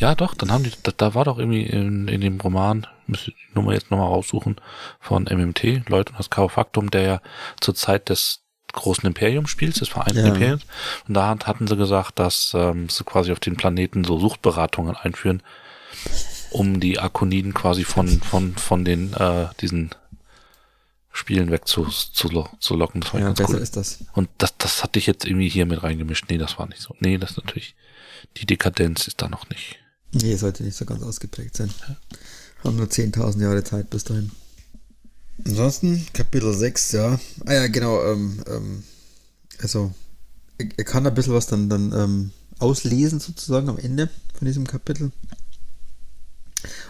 [0.00, 3.32] ja, doch, dann haben die, da, da war doch irgendwie in, in dem Roman, müsste
[3.32, 4.56] die Nummer jetzt nochmal raussuchen,
[5.00, 7.20] von MMT, Leute und das der ja
[7.60, 8.42] zur Zeit des
[8.72, 10.26] großen Imperiumspiels, des Vereinten ja.
[10.26, 10.62] Imperiums.
[11.08, 15.42] Und da hatten sie gesagt, dass ähm, sie quasi auf den Planeten so Suchtberatungen einführen,
[16.50, 19.90] um die Akoniden quasi von, von, von den, äh, diesen
[21.10, 22.28] Spielen weg zu, zu,
[22.60, 23.00] zu locken.
[23.00, 23.60] Das war ja, besser cool.
[23.60, 24.04] ist das.
[24.12, 26.26] Und das, das hatte ich jetzt irgendwie hier mit reingemischt.
[26.28, 26.94] Nee, das war nicht so.
[27.00, 27.74] Nee, das ist natürlich,
[28.36, 29.78] die Dekadenz ist da noch nicht.
[30.12, 31.70] Nee, sollte nicht so ganz ausgeprägt sein.
[31.88, 31.96] Ja.
[32.66, 34.32] Haben nur 10.000 Jahre Zeit bis dahin.
[35.44, 37.20] Ansonsten, Kapitel 6, ja.
[37.44, 38.82] Ah ja, genau, ähm, ähm,
[39.60, 39.94] also,
[40.58, 45.12] er kann ein bisschen was dann, dann ähm, auslesen sozusagen am Ende von diesem Kapitel.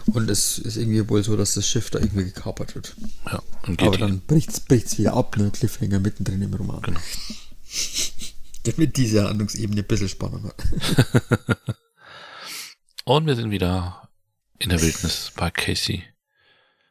[0.07, 2.95] Und es ist irgendwie wohl so, dass das Schiff da irgendwie gekapert wird.
[3.25, 5.51] Ja, und Aber dann bricht es wieder ab, ne?
[5.51, 6.81] Cliffhanger mittendrin im Roman.
[6.81, 6.99] Genau.
[8.63, 10.55] Damit diese Handlungsebene ein bisschen Spannung hat.
[13.05, 14.06] und wir sind wieder
[14.59, 16.03] in der Wildnis bei Casey.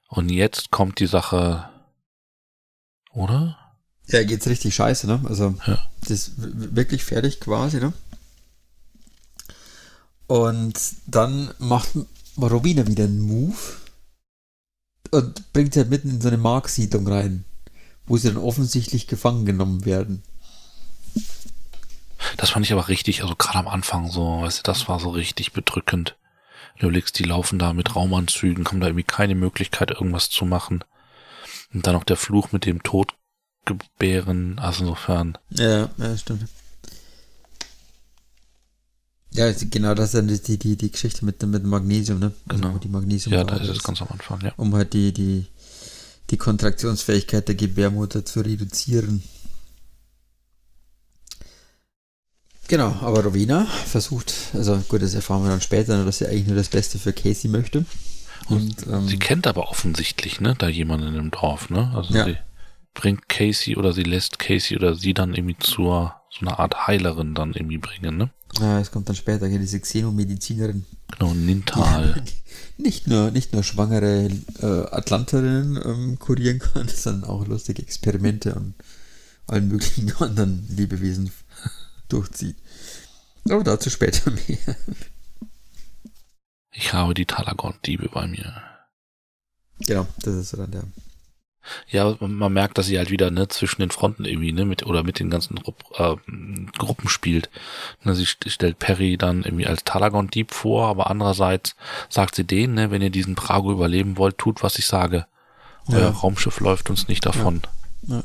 [0.09, 1.69] Und jetzt kommt die Sache,
[3.13, 3.59] oder?
[4.07, 5.21] Ja, geht's richtig scheiße, ne?
[5.25, 5.91] Also, ja.
[6.01, 7.93] das ist wirklich fertig quasi, ne?
[10.29, 11.91] Und dann macht
[12.37, 13.57] Robina wieder einen Move
[15.11, 17.45] und bringt sie halt mitten in so eine Marksiedlung rein,
[18.07, 20.23] wo sie dann offensichtlich gefangen genommen werden.
[22.37, 25.11] Das fand ich aber richtig, also gerade am Anfang so, weißt du, das war so
[25.11, 26.17] richtig bedrückend.
[26.81, 30.85] Legst, die laufen da mit Raumanzügen, haben da irgendwie keine Möglichkeit, irgendwas zu machen.
[31.73, 35.39] Und dann noch der Fluch mit dem Todgebären, also insofern.
[35.51, 36.49] Ja, ja, stimmt.
[39.33, 42.33] Ja, genau, das ist die, die, die Geschichte mit, mit Magnesium, ne?
[42.49, 42.79] Also genau.
[42.79, 44.53] die Magnesium ja, da ist es ganz am Anfang, ja.
[44.57, 45.47] Um halt die, die,
[46.31, 49.23] die Kontraktionsfähigkeit der Gebärmutter zu reduzieren.
[52.69, 56.57] Genau, aber Rowena versucht, also gut, das erfahren wir dann später, dass sie eigentlich nur
[56.57, 57.85] das Beste für Casey möchte.
[58.49, 61.93] Und, Und ähm, sie kennt aber offensichtlich, ne, da jemanden im Dorf, ne?
[61.95, 62.25] Also ja.
[62.25, 62.37] sie
[62.95, 67.35] bringt Casey oder sie lässt Casey oder sie dann irgendwie zur so einer Art Heilerin
[67.35, 68.31] dann irgendwie bringen, ne?
[68.61, 70.87] Ja, es kommt dann später hier diese Xenomedizinerin.
[71.13, 72.23] Genau, Nintal.
[72.79, 78.75] nicht nur, nicht nur schwangere äh, Atlanterinnen ähm, kurieren kann, sondern auch lustige Experimente an
[79.47, 81.31] allen möglichen anderen Lebewesen
[82.09, 82.57] durchzieht.
[83.49, 84.77] Aber dazu später mehr.
[86.73, 88.63] Ich habe die Talagon-Diebe bei mir.
[89.81, 90.85] Genau, das ist so dann der
[91.89, 95.03] ja, man merkt, dass sie halt wieder ne, zwischen den Fronten irgendwie, ne, mit oder
[95.03, 96.17] mit den ganzen äh,
[96.79, 97.51] Gruppen spielt.
[98.05, 101.77] Ne, sie stellt Perry dann irgendwie als Talagon-Dieb vor, aber andererseits
[102.09, 105.27] sagt sie denen, ne, wenn ihr diesen Prago überleben wollt, tut, was ich sage.
[105.89, 105.99] Ja.
[105.99, 107.63] Euer Raumschiff läuft uns nicht davon.
[108.03, 108.17] Ja.
[108.17, 108.25] ja.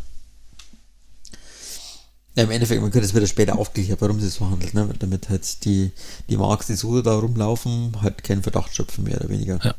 [2.36, 4.90] Ja, im Endeffekt, man könnte es wieder später aufklären, warum sie so handelt, ne?
[5.00, 5.92] damit halt die,
[6.30, 9.60] die Marks, die so da rumlaufen, halt keinen Verdacht schöpfen, mehr oder weniger.
[9.64, 9.76] Ja.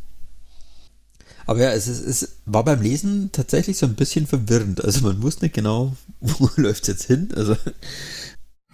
[1.47, 4.85] Aber ja, es, ist, es war beim Lesen tatsächlich so ein bisschen verwirrend.
[4.85, 7.31] Also man wusste nicht genau, wo läuft es jetzt hin.
[7.35, 7.57] Also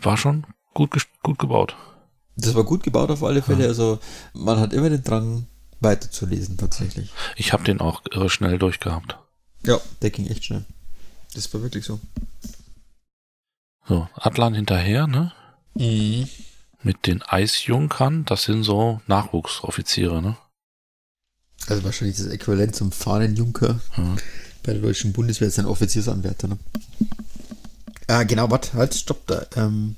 [0.03, 0.91] war schon gut,
[1.23, 1.77] gut gebaut.
[2.37, 3.63] Das war gut gebaut auf alle Fälle.
[3.65, 3.69] Ja.
[3.69, 4.01] Also
[4.33, 5.47] man hat immer den Drang,
[5.81, 7.13] weiterzulesen tatsächlich.
[7.37, 9.17] Ich habe den auch irre schnell durchgehabt.
[9.65, 10.65] Ja, der ging echt schnell.
[11.35, 12.01] Das war wirklich so.
[13.89, 15.33] So, Atlan hinterher, ne?
[15.75, 16.29] Mhm.
[16.83, 20.37] Mit den Eisjunkern, das sind so Nachwuchsoffiziere, ne?
[21.67, 23.81] Also wahrscheinlich das Äquivalent zum Fahnenjunker.
[23.97, 24.17] Mhm.
[24.63, 26.49] Bei der deutschen Bundeswehr ist ein Offiziersanwärter.
[26.49, 26.59] Ne?
[28.07, 29.47] Ah, genau, warte, halt, stopp da.
[29.57, 29.97] Ähm,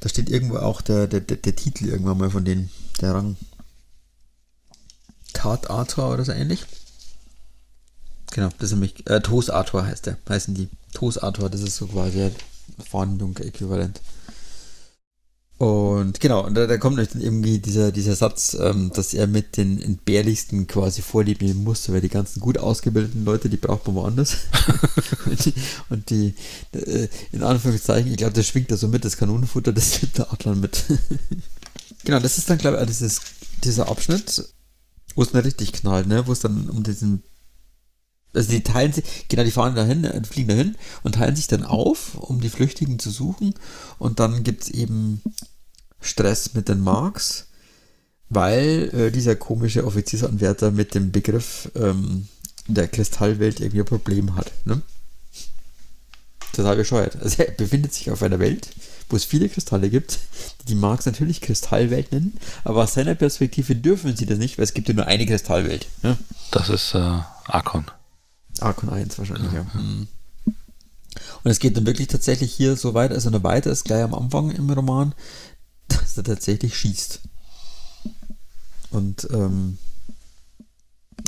[0.00, 2.70] da steht irgendwo auch der, der, der, der Titel irgendwann mal von denen,
[3.00, 3.36] der Rang.
[5.34, 6.64] Kart Arthur oder so ähnlich.
[8.32, 10.68] Genau, das ist nämlich, äh, Toast Arthur heißt der, heißen die.
[10.94, 12.30] Toast Arthur, das ist so quasi
[12.78, 14.00] ein Fahnenjunker-Äquivalent.
[15.58, 19.56] Und genau, und da, da kommt dann irgendwie dieser, dieser Satz, ähm, dass er mit
[19.56, 24.36] den Entbehrlichsten quasi vorlieben muss, weil die ganzen gut ausgebildeten Leute, die braucht man woanders.
[25.26, 25.54] und die,
[25.88, 26.34] und die
[26.72, 30.32] äh, in Anführungszeichen, ich glaube, das schwingt da so mit, das Kanonenfutter, das nimmt der
[30.32, 30.84] Adler mit.
[32.04, 33.20] genau, das ist dann, glaube ich, dieses,
[33.64, 34.44] dieser Abschnitt,
[35.16, 36.24] wo es dann richtig knallt, ne?
[36.28, 37.24] wo es dann um diesen
[38.34, 41.64] also die teilen sich, genau, die fahren dahin, äh, fliegen dahin und teilen sich dann
[41.64, 43.54] auf, um die Flüchtigen zu suchen.
[43.98, 45.22] Und dann gibt es eben
[46.00, 47.46] Stress mit den Marks,
[48.28, 52.28] weil äh, dieser komische Offiziersanwärter mit dem Begriff ähm,
[52.66, 54.52] der Kristallwelt irgendwie ein Problem hat.
[54.64, 54.82] Ne?
[56.52, 57.16] Total bescheuert.
[57.22, 58.68] Also er befindet sich auf einer Welt,
[59.08, 60.18] wo es viele Kristalle gibt,
[60.68, 64.74] die Marx natürlich Kristallwelt nennen, aber aus seiner Perspektive dürfen sie das nicht, weil es
[64.74, 65.86] gibt ja nur eine Kristallwelt.
[66.02, 66.18] Ne?
[66.50, 67.86] Das ist äh, Arkon.
[68.62, 69.66] Archon 1 wahrscheinlich, ja.
[69.74, 70.08] Mhm.
[71.42, 74.14] Und es geht dann wirklich tatsächlich hier so weit, also noch weiter ist gleich am
[74.14, 75.14] Anfang im Roman,
[75.88, 77.20] dass er tatsächlich schießt.
[78.90, 79.78] Und ähm,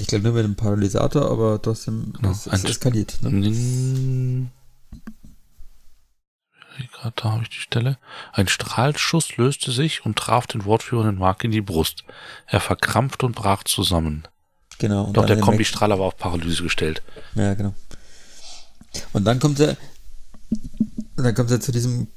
[0.01, 3.19] ich glaube nur mit dem Paralysator, aber trotzdem genau, es, es eskaliert.
[3.23, 4.49] Ne?
[6.93, 7.99] Gerade da habe ich die Stelle.
[8.33, 12.05] Ein Strahlschuss löste sich und traf den wortführenden Mark in die Brust.
[12.47, 14.27] Er verkrampfte und brach zusammen.
[14.81, 15.13] Genau.
[15.13, 17.03] Doch, der Kombistrahler war auf Paralyse gestellt.
[17.35, 17.75] Ja, genau.
[19.13, 19.77] Und dann kommt er,
[21.17, 22.09] dann kommt er zu diesem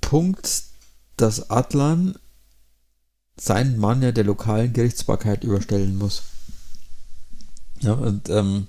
[0.00, 0.62] Punkt,
[1.18, 2.16] dass Atlan
[3.38, 6.22] seinen Mann ja der lokalen Gerichtsbarkeit überstellen muss.
[7.80, 8.68] Ja, und ähm,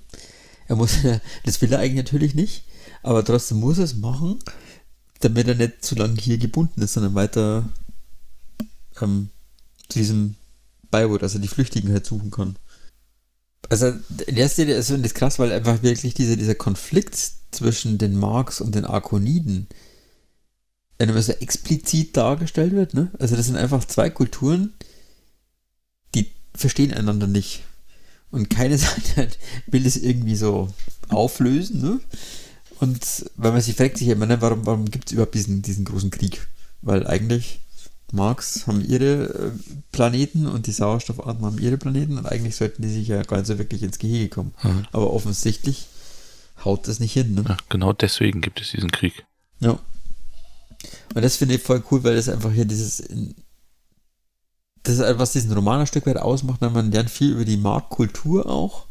[0.66, 0.98] er muss,
[1.46, 2.64] das will er eigentlich natürlich nicht,
[3.02, 4.40] aber trotzdem muss er es machen,
[5.20, 7.66] damit er nicht zu lange hier gebunden ist, sondern weiter
[9.00, 9.30] ähm,
[9.88, 10.36] zu diesem
[10.90, 12.56] Beiboot, also die Flüchtigen halt suchen kann.
[13.68, 13.92] Also
[14.26, 17.16] in der Szene ist das krass, weil einfach wirklich diese, dieser Konflikt
[17.50, 19.68] zwischen den Marks und den Arkoniden
[20.98, 22.94] immer so explizit dargestellt wird.
[22.94, 23.10] Ne?
[23.18, 24.74] Also das sind einfach zwei Kulturen,
[26.14, 27.62] die verstehen einander nicht.
[28.30, 29.28] Und keine Seite
[29.66, 30.72] will es irgendwie so
[31.08, 31.80] auflösen.
[31.80, 32.00] Ne?
[32.80, 35.84] Und weil man sich fragt sich immer, ne, warum, warum gibt es überhaupt diesen, diesen
[35.84, 36.46] großen Krieg?
[36.80, 37.60] Weil eigentlich
[38.12, 39.50] Marks haben ihre äh,
[39.92, 43.46] Planeten und die Sauerstoffarten haben ihre Planeten und eigentlich sollten die sich ja gar nicht
[43.46, 44.54] so wirklich ins Gehege kommen.
[44.62, 44.86] Mhm.
[44.92, 45.86] Aber offensichtlich
[46.64, 47.34] haut das nicht hin.
[47.34, 47.44] Ne?
[47.48, 49.26] Ja, genau deswegen gibt es diesen Krieg.
[49.60, 49.78] Ja.
[51.14, 53.02] Und das finde ich voll cool, weil das einfach hier dieses.
[54.84, 57.44] Das ist etwas, was diesen Roman ein Stück weit ausmacht, weil man lernt viel über
[57.44, 58.86] die Marktkultur auch.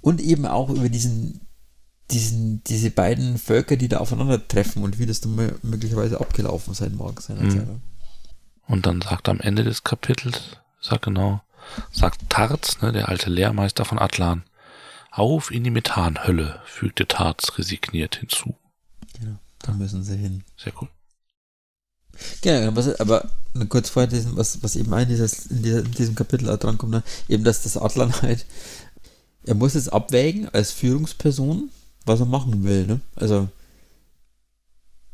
[0.00, 1.40] Und eben auch über diesen
[2.12, 7.26] diesen, diese beiden Völker, die da aufeinandertreffen und wie das dann möglicherweise abgelaufen sein mag.
[7.28, 7.80] Mhm.
[8.72, 11.42] Und dann sagt am Ende des Kapitels, sagt genau,
[11.92, 14.44] sagt Tarz, ne, der alte Lehrmeister von Atlan,
[15.10, 18.54] auf in die Methanhölle, fügte Tarz resigniert hinzu.
[19.20, 20.42] Genau, da müssen sie hin.
[20.56, 20.88] Sehr cool.
[22.40, 23.28] Genau, was, aber
[23.68, 26.92] kurz vorher, diesen, was, was eben ein dieses, in, dieser, in diesem Kapitel auch drankommt,
[26.92, 28.46] ne, eben, dass das Atlan halt
[29.44, 31.68] er muss es abwägen als Führungsperson,
[32.06, 32.86] was er machen will.
[32.86, 33.00] Ne?
[33.16, 33.50] Also,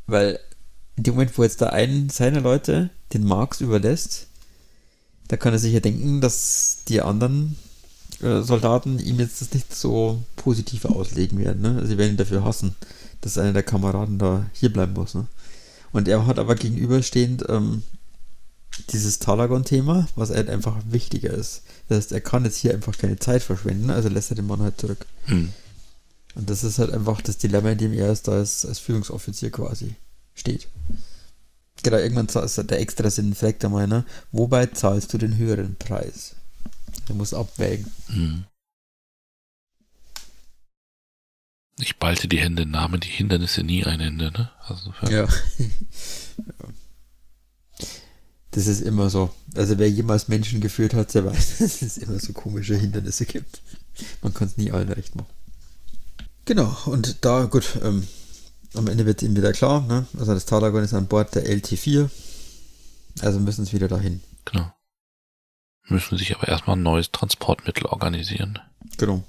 [0.07, 0.39] weil
[0.99, 4.27] in dem Moment, wo jetzt da einen seiner Leute den Marx überlässt,
[5.29, 7.55] da kann er sich ja denken, dass die anderen
[8.21, 11.61] äh, Soldaten ihm jetzt das nicht so positiv auslegen werden.
[11.61, 11.75] Ne?
[11.75, 12.75] Also sie werden ihn dafür hassen,
[13.21, 15.13] dass einer der Kameraden da hier bleiben muss.
[15.13, 15.27] Ne?
[15.93, 17.83] Und er hat aber gegenüberstehend ähm,
[18.89, 21.61] dieses Talagon-Thema, was halt einfach wichtiger ist.
[21.87, 24.61] Das heißt, er kann jetzt hier einfach keine Zeit verschwenden, also lässt er den Mann
[24.61, 25.05] halt zurück.
[25.27, 25.53] Hm.
[26.35, 29.49] Und das ist halt einfach das Dilemma, in dem er ist, da als, als Führungsoffizier
[29.49, 29.95] quasi
[30.39, 30.67] steht.
[31.83, 34.05] Genau, irgendwann ist der extra Sinn, fragt er mal, ne?
[34.31, 36.35] Wobei zahlst du den höheren Preis?
[37.07, 37.89] Er muss abwägen.
[38.07, 38.45] Hm.
[41.79, 44.51] Ich balte die Hände, Name die Hindernisse nie ein Ende, ne?
[44.67, 45.27] Also, ja.
[48.51, 49.33] Das ist immer so.
[49.55, 53.61] Also wer jemals Menschen geführt hat, der weiß, dass es immer so komische Hindernisse gibt.
[54.21, 55.27] Man kann es nie allen recht machen.
[56.45, 58.07] Genau, und da, gut, ähm,
[58.75, 60.05] am Ende wird ihm wieder klar, ne?
[60.17, 62.09] Also das Talagon ist an Bord der LT4.
[63.21, 64.21] Also müssen es wieder dahin.
[64.45, 64.71] Genau.
[65.87, 68.59] Müssen sich aber erstmal ein neues Transportmittel organisieren.
[68.97, 69.23] Genau.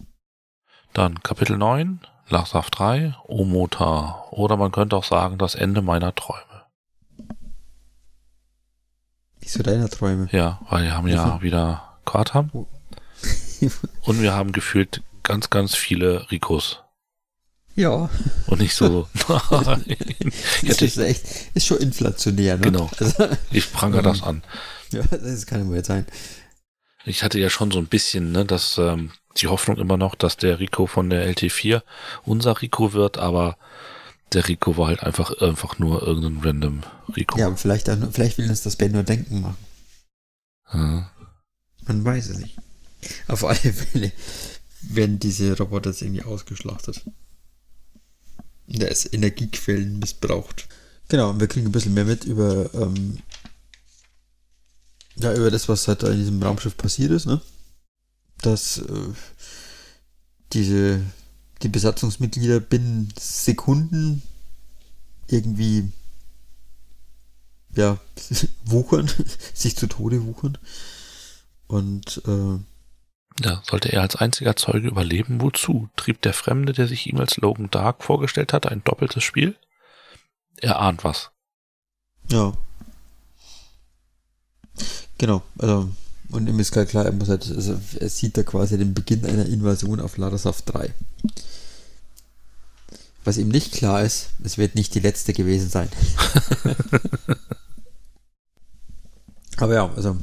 [0.93, 4.27] Dann Kapitel 9, Lachsaft 3, Omota.
[4.31, 6.45] Oder man könnte auch sagen, das Ende meiner Träume.
[9.41, 10.29] Wieso deiner Träume?
[10.33, 11.43] Ja, weil wir haben ja also.
[11.43, 12.51] wieder Quartam.
[14.03, 16.83] Und wir haben gefühlt ganz, ganz viele Rikos.
[17.81, 18.11] Ja.
[18.47, 19.09] Und nicht so.
[20.63, 21.25] das ist echt,
[21.55, 22.63] ist schon inflationär, ne?
[22.63, 22.91] Genau.
[22.99, 24.43] Also, ich prangere das an.
[24.93, 26.05] Ja, das kann ja wohl sein.
[27.07, 30.37] Ich hatte ja schon so ein bisschen, ne, dass ähm, die Hoffnung immer noch, dass
[30.37, 31.81] der Rico von der LT4
[32.25, 33.57] unser Rico wird, aber
[34.35, 36.81] der Rico war halt einfach, einfach nur irgendein random
[37.17, 37.39] Rico.
[37.39, 39.57] Ja, aber vielleicht, vielleicht will uns das Ben nur denken machen.
[40.65, 41.07] Hm.
[41.87, 42.59] Man weiß es nicht.
[43.27, 44.13] Auf alle Fälle
[44.83, 47.03] werden diese Roboter jetzt irgendwie ausgeschlachtet.
[48.79, 50.69] Der ist Energiequellen missbraucht.
[51.09, 53.19] Genau, und wir kriegen ein bisschen mehr mit über, ähm,
[55.17, 57.41] ja, über das, was halt in diesem Raumschiff passiert ist, ne?
[58.43, 59.13] Dass äh,
[60.53, 61.03] diese
[61.63, 64.23] die Besatzungsmitglieder binnen Sekunden
[65.27, 65.93] irgendwie
[67.77, 67.99] ja,
[68.65, 69.11] wuchern,
[69.55, 70.59] sich zu Tode wuchern.
[71.67, 72.59] Und äh,
[73.39, 75.89] ja, sollte er als einziger Zeuge überleben, wozu?
[75.97, 79.57] Trieb der Fremde, der sich ihm als Logan Dark vorgestellt hat, ein doppeltes Spiel?
[80.57, 81.31] Er ahnt was.
[82.29, 82.53] Ja.
[85.19, 85.91] Genau, also,
[86.31, 89.47] und ihm ist klar, er muss halt, also, er sieht da quasi den Beginn einer
[89.47, 90.93] Invasion auf Ladasaft 3.
[93.25, 95.91] Was ihm nicht klar ist, es wird nicht die letzte gewesen sein.
[99.59, 100.17] Aber ja, also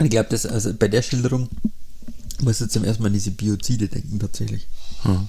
[0.00, 1.48] ich glaube, dass also bei der Schilderung
[2.42, 4.66] muss jetzt zum ersten Mal an diese Biozide denken tatsächlich.
[5.02, 5.28] Hm.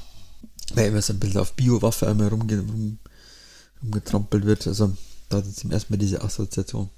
[0.74, 3.00] Weil immer so ein bisschen auf Biowaffe einmal rumge rum,
[3.82, 4.68] rumgetrampelt wird.
[4.68, 4.96] Also
[5.30, 6.90] da hat jetzt zum ersten Mal diese Assoziation.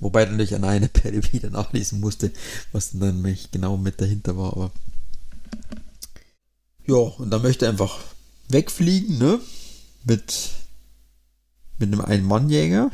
[0.00, 2.30] Wobei natürlich an eine Perry wieder nachlesen musste,
[2.72, 4.52] was dann nämlich genau mit dahinter war.
[4.52, 4.70] Aber
[6.86, 7.98] ja, und da möchte einfach
[8.48, 9.40] wegfliegen, ne?
[10.04, 10.50] Mit,
[11.78, 12.90] mit einem Ein-Mann-Jäger.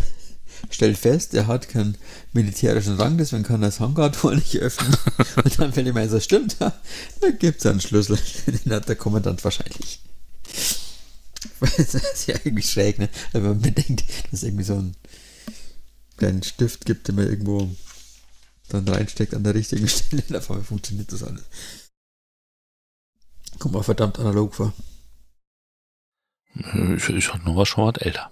[0.70, 1.96] Stellt fest, er hat keinen
[2.32, 4.96] militärischen Rang, deswegen kann er das Hangartor nicht öffnen.
[5.36, 6.72] Und dann fällt ihm ein, so stimmt, da
[7.38, 8.18] gibt es einen Schlüssel.
[8.46, 10.00] Den hat der Kommandant wahrscheinlich.
[11.60, 13.08] Das ist ja irgendwie schräg, ne?
[13.32, 14.96] Wenn man bedenkt, dass es irgendwie so einen
[16.16, 17.70] kleinen Stift gibt, den man irgendwo
[18.68, 20.22] dann reinsteckt an der richtigen Stelle.
[20.28, 21.44] Da funktioniert das alles.
[23.58, 24.72] Kommt mal verdammt analog vor.
[26.54, 28.30] Ist halt noch was schon was älter.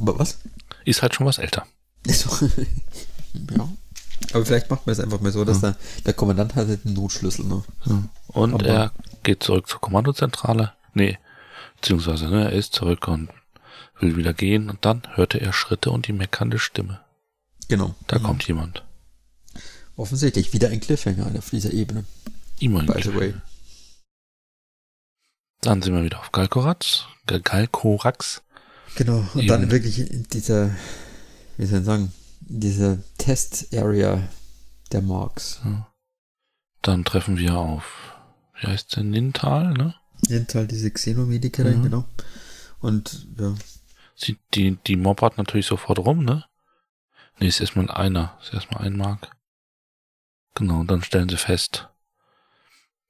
[0.00, 0.38] Aber was?
[0.84, 1.66] Ist halt schon was älter.
[2.06, 2.46] So.
[3.56, 3.68] ja.
[4.32, 5.72] Aber vielleicht macht man es einfach mal so, dass ja.
[5.72, 7.64] der, der Kommandant hat den Notschlüssel noch.
[7.84, 8.02] Ja.
[8.28, 8.92] Und Aber er
[9.22, 10.72] geht zurück zur Kommandozentrale.
[10.94, 11.18] Nee,
[11.76, 13.30] beziehungsweise ne, er ist zurück und
[14.00, 17.00] will wieder gehen und dann hörte er Schritte und die meckernde Stimme.
[17.68, 17.94] Genau.
[18.06, 18.22] Da mhm.
[18.22, 18.82] kommt jemand.
[19.96, 22.04] Offensichtlich wieder ein Cliffhanger auf dieser Ebene.
[22.60, 23.34] Immer ein By the way.
[25.62, 27.06] Dann sind wir wieder auf Galkorax.
[27.26, 28.42] Galkorax.
[28.96, 29.48] Genau, und Eben.
[29.48, 30.74] dann wirklich in dieser,
[31.58, 34.26] wie soll ich sagen, dieser Test-Area
[34.90, 35.60] der Marks.
[35.64, 35.92] Ja.
[36.80, 38.14] Dann treffen wir auf,
[38.58, 39.94] wie heißt der, Nintal, ne?
[40.28, 41.82] Nintal, diese Xenomedikerin, mhm.
[41.82, 42.04] genau.
[42.80, 43.54] Und, ja.
[44.14, 46.44] Sie, die, die moppert natürlich sofort rum, ne?
[47.38, 49.30] Ne, ist erstmal einer, ist erstmal ein Mark.
[50.54, 51.90] Genau, und dann stellen sie fest,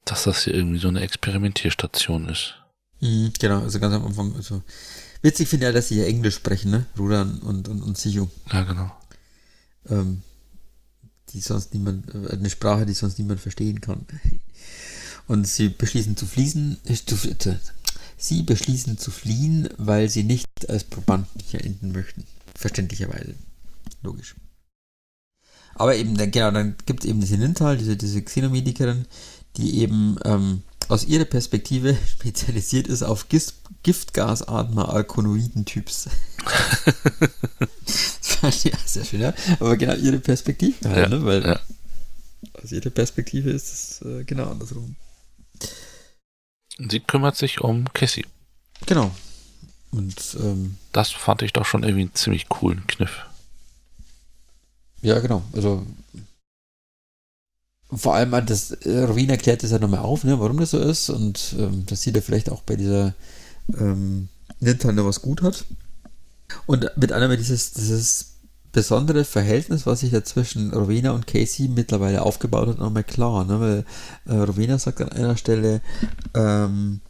[0.05, 2.57] dass das hier irgendwie so eine Experimentierstation ist.
[3.01, 4.35] Mhm, genau, also ganz am Anfang.
[4.35, 4.63] Also
[5.27, 6.87] witzig finde ich ja, dass sie hier Englisch sprechen, ne?
[6.99, 8.29] Rudan und, und, und Sichu.
[8.53, 8.91] Ja, genau.
[9.89, 10.23] Ähm,
[11.31, 14.07] die sonst niemand, äh, eine Sprache, die sonst niemand verstehen kann.
[15.29, 17.57] Und sie beschließen zu fließen, äh,
[18.17, 22.23] sie beschließen zu fliehen, weil sie nicht als Probanden hier enden möchten.
[22.55, 23.35] Verständlicherweise.
[24.03, 24.37] Logisch.
[25.75, 29.07] Aber eben, genau, dann gibt es eben diese Nintal, diese, diese Xenomedikerin,
[29.57, 36.09] die eben ähm, aus ihrer Perspektive spezialisiert ist auf Gift, Giftgasatmer Alkonoiden-Typs.
[37.87, 39.35] das fand ich sehr schön, ja.
[39.61, 41.25] Aber genau ihre Perspektive ja, ne?
[41.25, 41.61] Weil ja.
[42.63, 44.97] aus ihrer Perspektive ist es äh, genau andersrum.
[46.79, 48.27] Sie kümmert sich um Cassie.
[48.87, 49.11] Genau.
[49.91, 53.25] Und ähm, das fand ich doch schon irgendwie einen ziemlich coolen Kniff.
[55.01, 55.43] Ja, genau.
[55.53, 55.87] Also
[57.93, 61.09] vor allem, das äh, Rowena erklärt das ja nochmal auf, ne, warum das so ist
[61.09, 63.15] und ähm, dass sie da vielleicht auch bei dieser
[63.79, 64.29] ähm,
[64.61, 65.65] Nintendo was gut hat.
[66.67, 68.37] Und mit anderem dieses, dieses
[68.73, 73.45] besondere Verhältnis, was sich da zwischen Rowena und Casey mittlerweile aufgebaut hat, nochmal klar.
[73.45, 73.61] Ne?
[73.61, 73.85] Weil
[74.27, 75.81] äh, Rowena sagt an einer Stelle,
[76.35, 77.01] ähm,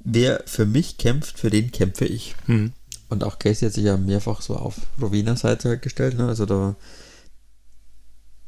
[0.00, 2.34] wer für mich kämpft, für den kämpfe ich.
[2.46, 2.72] Mhm.
[3.08, 6.16] Und auch Casey hat sich ja mehrfach so auf Rowenas Seite gestellt.
[6.16, 6.28] Ne?
[6.28, 6.76] Also da,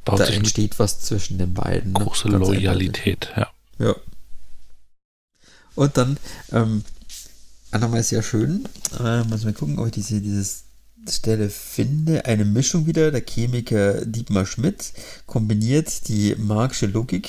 [0.05, 1.93] da entsteht was zwischen den beiden.
[1.93, 2.01] Ne?
[2.01, 2.39] Große ne?
[2.39, 3.49] Loyalität, ja.
[3.79, 3.97] Ja.
[5.75, 6.19] Und dann
[6.53, 6.85] ähm,
[7.73, 8.69] nochmal sehr schön.
[8.99, 10.65] Äh, muss mal gucken, ob ich diese, dieses
[11.09, 14.93] Stelle finde, eine Mischung wieder, der Chemiker Dietmar Schmidt
[15.27, 17.29] kombiniert die Marxische Logik.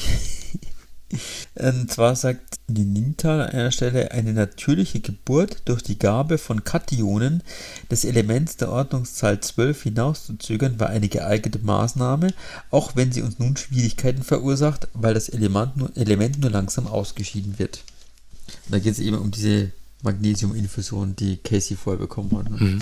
[1.55, 6.63] Und zwar sagt die Nintal an einer Stelle, eine natürliche Geburt durch die Gabe von
[6.63, 7.43] Kationen
[7.91, 12.33] des Elements der Ordnungszahl 12 hinauszuzögern war eine geeignete Maßnahme,
[12.71, 17.59] auch wenn sie uns nun Schwierigkeiten verursacht, weil das Element nur, Element nur langsam ausgeschieden
[17.59, 17.83] wird.
[18.65, 22.49] Und da geht es eben um diese Magnesiuminfusion, die Casey vorher bekommen hat.
[22.49, 22.57] Ne?
[22.57, 22.81] Mhm.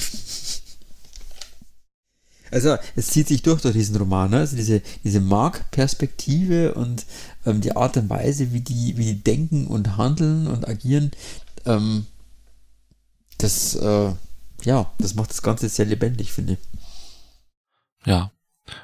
[2.53, 4.37] Also es zieht sich durch durch diesen Roman, ne?
[4.37, 7.05] also diese, diese Mark-Perspektive und
[7.45, 11.11] ähm, die Art und Weise, wie die, wie die denken und handeln und agieren,
[11.65, 12.05] ähm,
[13.39, 14.13] das, äh,
[14.63, 16.59] ja, das macht das Ganze sehr lebendig, finde ich.
[18.05, 18.31] Ja.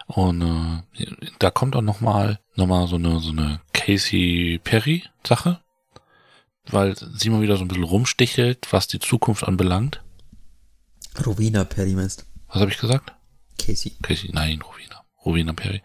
[0.08, 1.06] Und äh,
[1.38, 5.62] da kommt auch nochmal noch mal so eine so eine Casey Perry Sache,
[6.66, 10.04] weil sie mal wieder so ein bisschen rumstichelt, was die Zukunft anbelangt.
[11.26, 13.14] Rowena Perry meinst Was habe ich gesagt?
[13.60, 13.92] Casey.
[14.02, 15.04] Casey, nein, Rowena.
[15.26, 15.82] Rowena Perry.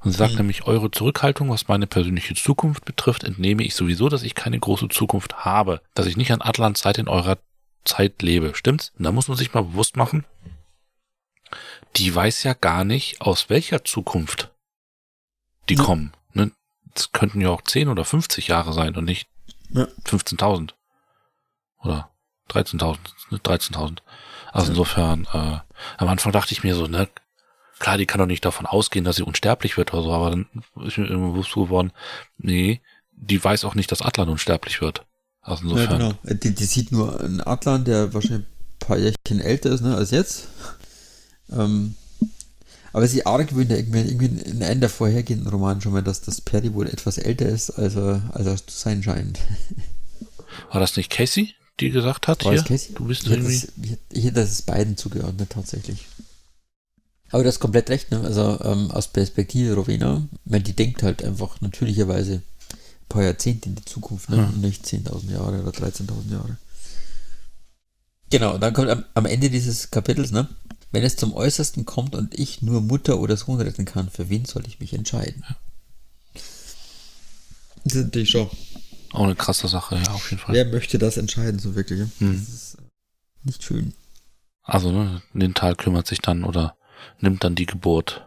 [0.00, 0.38] Und sagt mhm.
[0.38, 4.88] nämlich, eure Zurückhaltung, was meine persönliche Zukunft betrifft, entnehme ich sowieso, dass ich keine große
[4.88, 5.82] Zukunft habe.
[5.94, 7.38] Dass ich nicht an Atlans Zeit in eurer
[7.84, 8.54] Zeit lebe.
[8.54, 8.92] Stimmt's?
[8.98, 10.24] Und da muss man sich mal bewusst machen,
[11.96, 14.52] die weiß ja gar nicht, aus welcher Zukunft
[15.68, 15.82] die ja.
[15.82, 16.12] kommen.
[16.32, 16.52] Ne?
[16.94, 19.28] Das könnten ja auch 10 oder 50 Jahre sein und nicht
[19.70, 19.84] ja.
[20.04, 20.72] 15.000.
[21.82, 22.10] Oder
[22.50, 22.98] 13.000.
[23.30, 23.98] 13.000.
[24.52, 25.58] Also insofern, äh,
[25.98, 27.08] am Anfang dachte ich mir so, ne,
[27.78, 30.46] klar, die kann doch nicht davon ausgehen, dass sie unsterblich wird oder so, aber dann
[30.84, 31.92] ist mir irgendwie bewusst geworden,
[32.36, 32.80] nee,
[33.12, 35.04] die weiß auch nicht, dass Atlan unsterblich wird.
[35.40, 36.00] Also insofern.
[36.00, 36.38] Ja, genau.
[36.42, 40.10] Die, die sieht nur einen Atlan, der wahrscheinlich ein paar Jährchen älter ist, ne, als
[40.10, 40.48] jetzt.
[41.50, 41.94] Ähm,
[42.92, 46.40] aber sie argwöhnt ja irgendwie, irgendwie in einem der vorhergehenden Romanen schon mal, dass das
[46.40, 49.38] Perry wohl etwas älter ist, als er, als er zu sein scheint.
[50.72, 51.54] War das nicht Casey?
[51.80, 52.44] Die gesagt hat?
[52.44, 52.62] War hier?
[52.62, 52.94] Casey?
[52.94, 53.58] Du bist ich irgendwie.
[53.58, 56.06] Das, ich hätte das beiden zugeordnet, tatsächlich.
[57.30, 58.20] Aber du hast komplett recht, ne?
[58.20, 63.74] Also ähm, aus Perspektive Rowena, wenn die denkt halt einfach natürlicherweise ein paar Jahrzehnte in
[63.74, 64.38] die Zukunft, ne?
[64.38, 64.54] Hm.
[64.54, 66.56] Und nicht 10.000 Jahre oder 13.000 Jahre.
[68.30, 70.48] Genau, dann kommt am, am Ende dieses Kapitels, ne?
[70.90, 74.46] Wenn es zum Äußersten kommt und ich nur Mutter oder Sohn retten kann, für wen
[74.46, 75.44] soll ich mich entscheiden?
[75.46, 75.56] Ja.
[77.84, 78.50] Das ist natürlich schon
[79.12, 80.54] auch eine krasse Sache, ja, auf jeden Fall.
[80.54, 82.00] Wer möchte das entscheiden, so wirklich?
[82.18, 82.38] Hm.
[82.38, 82.78] Das ist
[83.44, 83.94] nicht schön.
[84.62, 86.76] Also, ne, Nintal kümmert sich dann oder
[87.20, 88.26] nimmt dann die Geburt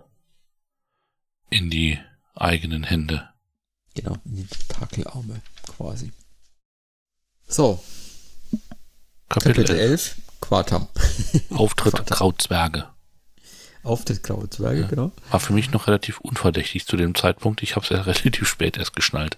[1.49, 1.99] in die
[2.34, 3.29] eigenen Hände.
[3.93, 6.11] Genau, in die Takelarme quasi.
[7.47, 7.84] So.
[9.29, 10.88] Kapitel, Kapitel 11, Quartam.
[11.51, 12.17] Auftritt Quartam.
[12.17, 12.88] Krautzwerge.
[13.84, 14.88] Auftritt Krautzwerge, ja.
[14.88, 15.11] genau.
[15.29, 17.63] War für mich noch relativ unverdächtig zu dem Zeitpunkt.
[17.63, 19.38] Ich habe es ja relativ spät erst geschnallt.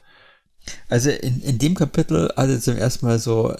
[0.89, 3.55] Also in, in dem Kapitel hatte zum ersten Mal so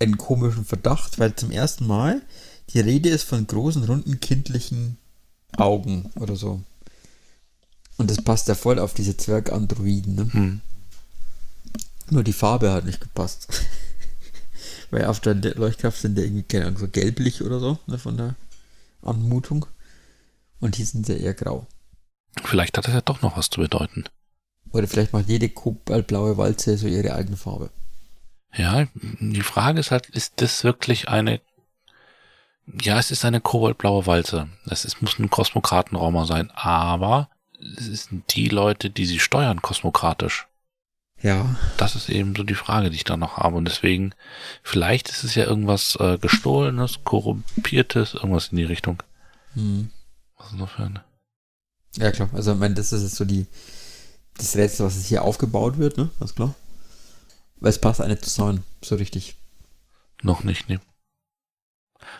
[0.00, 2.22] einen komischen Verdacht, weil zum ersten Mal
[2.70, 4.98] die Rede ist von großen, runden, kindlichen
[5.56, 6.60] Augen oder so.
[7.96, 10.14] Und das passt ja voll auf diese Zwergandroiden.
[10.14, 10.32] Ne?
[10.32, 10.60] Hm.
[12.10, 13.48] Nur die Farbe hat nicht gepasst.
[14.90, 18.16] weil auf der Leuchtkraft sind ja irgendwie, keine Ahnung, so gelblich oder so, ne, von
[18.16, 18.36] der
[19.02, 19.66] Anmutung.
[20.60, 21.66] Und hier sind sie eher grau.
[22.44, 24.04] Vielleicht hat das ja doch noch was zu bedeuten.
[24.74, 27.70] Oder vielleicht macht jede kobaltblaue Walze so ihre eigene Farbe.
[28.56, 28.86] Ja,
[29.20, 31.40] die Frage ist halt, ist das wirklich eine,
[32.82, 34.48] ja, es ist eine kobaltblaue Walze.
[34.66, 37.28] Es ist, muss ein Kosmokratenraumer sein, aber
[37.60, 40.48] sind die Leute, die sie steuern, kosmokratisch?
[41.22, 41.54] Ja.
[41.76, 43.56] Das ist eben so die Frage, die ich da noch habe.
[43.56, 44.12] Und deswegen,
[44.64, 49.02] vielleicht ist es ja irgendwas äh, Gestohlenes, Korrumpiertes, irgendwas in die Richtung.
[49.54, 49.90] Hm.
[50.36, 51.04] Was ist noch für eine?
[51.96, 52.28] Ja, klar.
[52.34, 53.46] Also, ich meine, das ist jetzt so die,
[54.36, 56.10] das Rätsel, was hier aufgebaut wird, ne?
[56.18, 56.54] Ganz klar.
[57.60, 59.36] Weil es passt eine zusammen, so richtig.
[60.22, 60.80] Noch nicht, ne.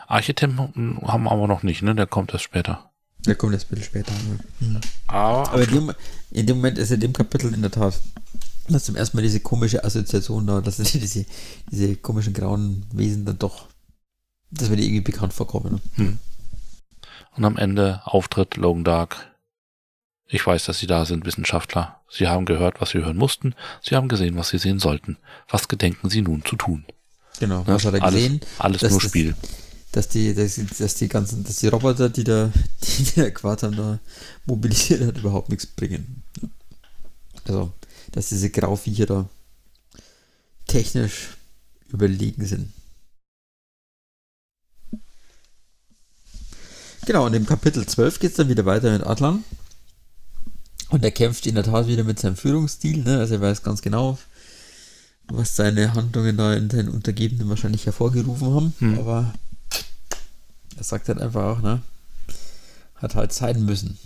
[0.06, 1.94] Architem haben wir aber noch nicht, ne?
[1.94, 2.90] Der kommt erst später.
[3.26, 4.12] Der kommt jetzt ein bisschen später.
[4.12, 4.38] Ne?
[4.60, 4.80] Mhm.
[5.06, 5.92] Aber, Aber in dem,
[6.30, 8.00] in dem Moment ist in dem Kapitel in der Tat,
[8.68, 11.26] dass zum ersten Mal diese komische Assoziation da, dass diese,
[11.70, 13.68] diese komischen grauen Wesen dann doch,
[14.50, 15.74] dass wir die irgendwie bekannt vorkommen.
[15.74, 15.80] Ne?
[15.94, 16.18] Hm.
[17.36, 19.33] Und am Ende Auftritt Logan Dark.
[20.26, 22.00] Ich weiß, dass Sie da sind, Wissenschaftler.
[22.08, 23.54] Sie haben gehört, was Sie hören mussten.
[23.82, 25.18] Sie haben gesehen, was Sie sehen sollten.
[25.48, 26.84] Was gedenken Sie nun zu tun?
[27.40, 27.66] Genau, Ne?
[27.68, 28.40] was hat er alles, gesehen?
[28.58, 29.36] Alles nur das- Spiel.
[29.92, 32.50] Dass die, dass, dass die ganzen, dass die Roboter, die da,
[32.82, 34.00] die der Quartam da
[34.46, 36.22] mobilisiert hat, überhaupt nichts bringen.
[37.46, 37.72] Also,
[38.10, 39.28] dass diese Grauviecher da
[40.66, 41.36] technisch
[41.90, 42.72] überlegen sind.
[47.06, 49.44] Genau, und im Kapitel 12 geht es dann wieder weiter mit Atlan.
[50.94, 53.18] Und er kämpft in der Tat wieder mit seinem Führungsstil, ne?
[53.18, 54.16] Also er weiß ganz genau,
[55.26, 58.74] was seine Handlungen da in den Untergebenen wahrscheinlich hervorgerufen haben.
[58.78, 58.98] Hm.
[59.00, 59.34] Aber
[60.76, 61.82] er sagt halt einfach auch, ne?
[62.94, 63.98] Hat halt sein müssen.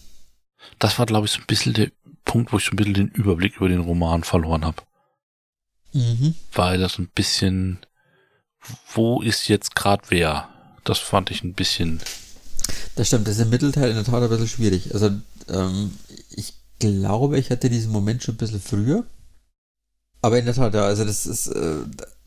[0.79, 1.91] Das war, glaube ich, so ein bisschen der
[2.25, 4.81] Punkt, wo ich so ein bisschen den Überblick über den Roman verloren habe.
[5.93, 6.37] Mhm.
[6.55, 7.81] Weil das ein bisschen,
[8.95, 10.49] wo ist jetzt gerade wer?
[10.85, 12.01] Das fand ich ein bisschen,
[12.97, 14.95] Das stimmt, das ist im Mittelteil in der Tat ein bisschen schwierig.
[14.95, 15.11] Also,
[15.49, 15.93] ähm,
[16.31, 19.05] ich glaube, ich hatte diesen Moment schon ein bisschen früher.
[20.21, 21.77] Aber in der Tat, ja, also das ist, äh,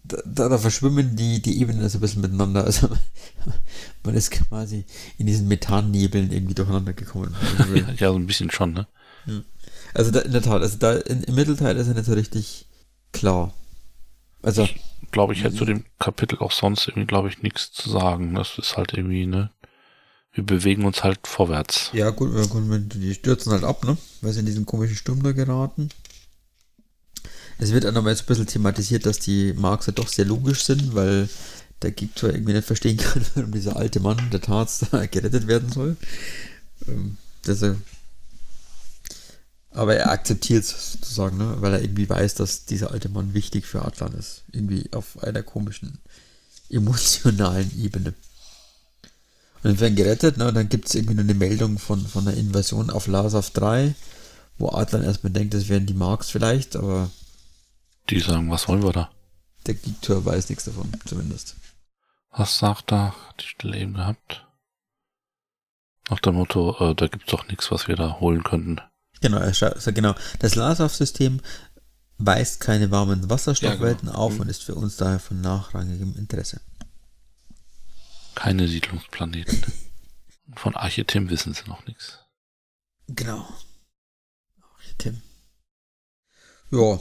[0.03, 2.63] da, da, verschwimmen die, die Ebenen so ein bisschen miteinander.
[2.63, 2.89] Also
[4.03, 4.85] man ist quasi
[5.17, 7.35] in diesen Methannebeln irgendwie durcheinander gekommen.
[7.75, 8.87] Ja, ja, so ein bisschen schon, ne?
[9.93, 12.65] also da, in der Tat, also da in, im Mittelteil ist er nicht so richtig
[13.11, 13.53] klar.
[14.41, 14.67] Also,
[15.11, 18.33] Glaube ich, hätte zu dem Kapitel auch sonst irgendwie, glaube ich, nichts zu sagen.
[18.33, 19.51] Das ist halt irgendwie, ne?
[20.33, 21.89] Wir bewegen uns halt vorwärts.
[22.33, 23.97] ja gut, wenn- die stürzen halt ab, ne?
[24.21, 25.89] Weil sie in diesen komischen Sturm da geraten.
[27.57, 30.95] Es wird auch nochmal so ein bisschen thematisiert, dass die ja doch sehr logisch sind,
[30.95, 31.29] weil
[31.81, 35.47] der Geek zwar irgendwie nicht verstehen kann, warum dieser alte Mann, der Tarz, da gerettet
[35.47, 35.97] werden soll.
[36.87, 37.17] Ähm,
[37.61, 37.75] er,
[39.71, 41.57] aber er akzeptiert es sozusagen, ne?
[41.59, 44.43] weil er irgendwie weiß, dass dieser alte Mann wichtig für Atlan ist.
[44.51, 45.99] Irgendwie auf einer komischen
[46.69, 48.13] emotionalen Ebene.
[49.63, 50.47] Und werden gerettet, ne?
[50.47, 53.93] und dann gibt es irgendwie nur eine Meldung von, von einer Invasion auf Lasav 3,
[54.57, 57.11] wo Adlan erstmal denkt, das wären die Marks vielleicht, aber
[58.09, 59.11] Die sagen, was wollen wir da?
[59.67, 61.55] der Geek-Tour weiß nichts davon, zumindest.
[62.31, 64.47] Was sagt da die Stelle eben gehabt?
[66.09, 68.77] Nach dem Motto, äh, da gibt's doch nichts, was wir da holen könnten.
[69.21, 70.15] Genau, er also genau.
[70.39, 71.41] Das Lasav-System
[72.17, 74.23] weist keine warmen Wasserstoffwelten Ja, genau.
[74.25, 74.39] auf Mhm.
[74.41, 76.59] und ist für uns daher von nachrangigem Interesse.
[78.35, 79.63] Keine Siedlungsplaneten.
[80.55, 82.19] Von Architem wissen sie noch nichts.
[83.07, 83.47] Genau.
[84.97, 85.21] Tim.
[86.71, 86.99] Ja,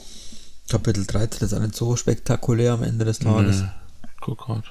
[0.68, 3.60] Kapitel 13 ist auch nicht so spektakulär am Ende des Tages.
[3.60, 3.66] Nö.
[4.20, 4.64] Guck grad.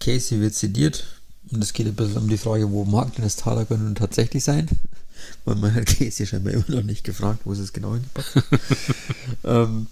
[0.00, 1.04] Casey wird sediert
[1.50, 4.42] und es geht ein bisschen um die Frage, wo mag denn das Talagon nun tatsächlich
[4.42, 4.68] sein?
[5.44, 8.42] Weil man hat Casey scheinbar immer noch nicht gefragt, wo es genau hingepackt
[9.44, 9.86] ähm,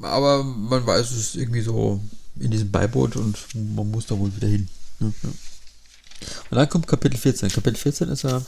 [0.00, 2.00] Aber man weiß, es ist irgendwie so
[2.38, 4.68] in diesem Beiboot und man muss da wohl wieder hin.
[4.98, 5.12] Ne?
[5.22, 5.28] Ja.
[6.50, 7.48] Und dann kommt Kapitel 14.
[7.50, 8.42] Kapitel 14 ist ja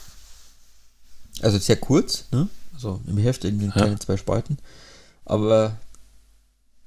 [1.41, 2.49] also sehr kurz, ne?
[2.75, 3.73] Also im Heft irgendwie Ja.
[3.73, 4.59] kleine zwei Spalten.
[5.25, 5.77] Aber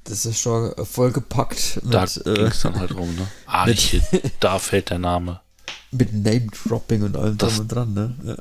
[0.03, 3.27] das ist schon vollgepackt mit, Da äh, ging's dann halt rum, ne?
[3.47, 4.01] Arche,
[4.39, 5.41] da fällt der Name.
[5.91, 8.15] mit Name-Dropping und allem Das- drum und dran, ne?
[8.23, 8.35] Ja.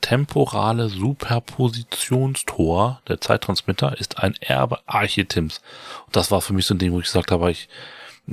[0.00, 5.60] Temporale Superpositionstor, der Zeittransmitter, ist ein Erbe Archetims.
[6.06, 7.68] Und das war für mich so ein Ding, wo ich gesagt habe, ich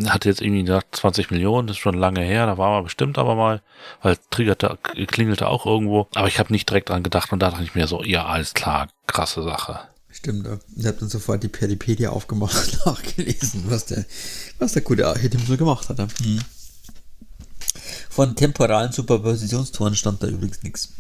[0.06, 3.18] hatte jetzt irgendwie gedacht, 20 Millionen, das ist schon lange her, da war man bestimmt
[3.18, 3.62] aber mal,
[4.02, 7.64] weil triggerte, klingelte auch irgendwo, aber ich habe nicht direkt dran gedacht und da dachte
[7.64, 9.80] ich mir so, ja, alles klar, krasse Sache.
[10.10, 10.58] Stimmt, ja.
[10.76, 14.06] Ich habe dann sofort die Peripedia aufgemacht, nachgelesen, was der,
[14.60, 16.00] was der gute Archetyp so gemacht hat.
[16.00, 16.08] ja.
[16.22, 16.40] Mhm.
[18.10, 20.94] Von temporalen Superpositionstoren stand da übrigens nichts.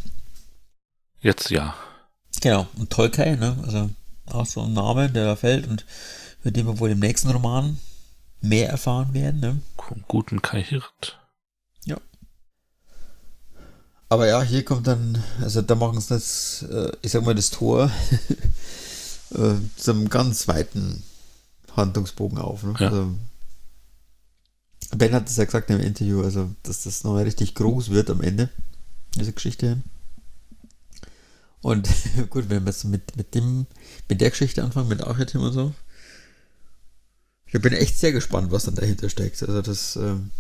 [1.24, 1.74] Jetzt ja.
[2.42, 3.58] Genau, und Tolkien, ne?
[3.64, 3.90] Also
[4.28, 5.86] auch so ein Name, der da fällt und
[6.42, 7.80] über den wir wohl im nächsten Roman
[8.42, 9.62] mehr erfahren werden, ne?
[10.08, 11.18] Guten Kai Hirt.
[14.14, 17.50] Aber ja, hier kommt dann, also da machen sie das, äh, ich sag mal, das
[17.50, 17.90] Tor
[19.32, 21.02] äh, zum ganz weiten
[21.76, 22.62] Handlungsbogen auf.
[22.62, 22.76] Ne?
[22.78, 22.90] Ja.
[22.90, 23.16] Also,
[24.96, 28.22] ben hat es ja gesagt im Interview, also dass das noch richtig groß wird am
[28.22, 28.50] Ende,
[29.16, 29.82] diese Geschichte.
[31.64, 31.89] Und
[32.30, 33.66] gut, wenn wir jetzt mit, mit dem,
[34.07, 35.74] mit der Geschichte anfangen, mit Archetypen und so.
[37.47, 39.41] Ich bin echt sehr gespannt, was dann dahinter steckt.
[39.41, 40.32] Also das, ähm,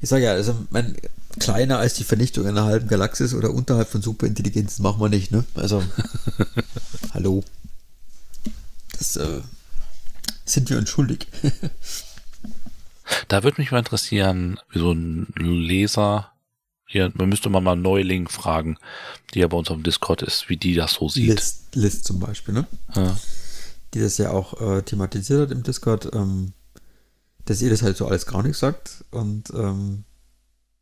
[0.00, 0.96] ich sage ja, also mein,
[1.38, 5.44] kleiner als die Vernichtung einer halben Galaxis oder unterhalb von Superintelligenzen machen wir nicht, ne?
[5.54, 5.82] Also,
[7.14, 7.44] hallo.
[8.98, 9.40] Das äh,
[10.44, 11.28] sind wir uns schuldig.
[13.28, 16.32] da würde mich mal interessieren, wie so ein Leser,
[16.90, 18.78] hier, man müsste mal mal Neuling fragen,
[19.34, 21.28] die ja bei uns auf dem Discord ist, wie die das so sieht.
[21.28, 22.66] List, List zum Beispiel, ne?
[22.96, 23.14] Ja.
[23.92, 26.52] Die das ja auch äh, thematisiert hat im Discord, ähm,
[27.44, 30.04] dass ihr das halt so alles gar nichts sagt und ähm,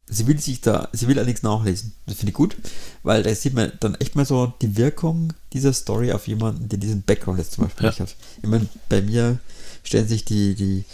[0.08, 1.92] sie will sich da, sie will allerdings nachlesen.
[2.06, 2.56] Das finde ich gut,
[3.02, 6.78] weil da sieht man dann echt mal so die Wirkung dieser Story auf jemanden, der
[6.78, 7.90] diesen Background jetzt zum Beispiel Ja.
[7.90, 8.14] nicht hat.
[8.42, 9.38] Ich meine, bei mir
[9.82, 10.84] stellen sich die, die,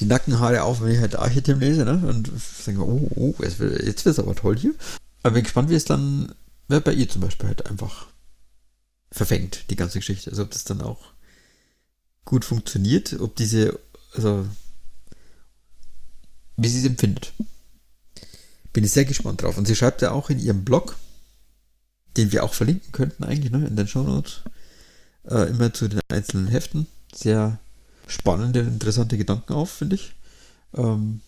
[0.00, 2.02] die Nackenhaare auf, wenn ich halt Archetypen lese, ne?
[2.06, 2.30] Und
[2.66, 4.74] denke, oh, oh, jetzt wird wird's aber toll hier.
[5.22, 6.34] Aber bin gespannt, wie es dann
[6.68, 8.06] ja, bei ihr zum Beispiel halt einfach
[9.10, 10.30] verfängt, die ganze Geschichte.
[10.30, 11.12] Also ob das dann auch
[12.24, 13.78] gut funktioniert, ob diese,
[14.14, 14.46] also
[16.56, 17.32] wie sie es empfindet.
[18.72, 19.56] Bin ich sehr gespannt drauf.
[19.56, 20.96] Und sie schreibt ja auch in ihrem Blog,
[22.16, 24.42] den wir auch verlinken könnten eigentlich, ne, in den Shownotes,
[25.28, 26.86] äh, immer zu den einzelnen Heften.
[27.14, 27.58] Sehr
[28.06, 30.14] spannende, interessante Gedanken auf, finde ich.
[30.76, 31.20] Ähm,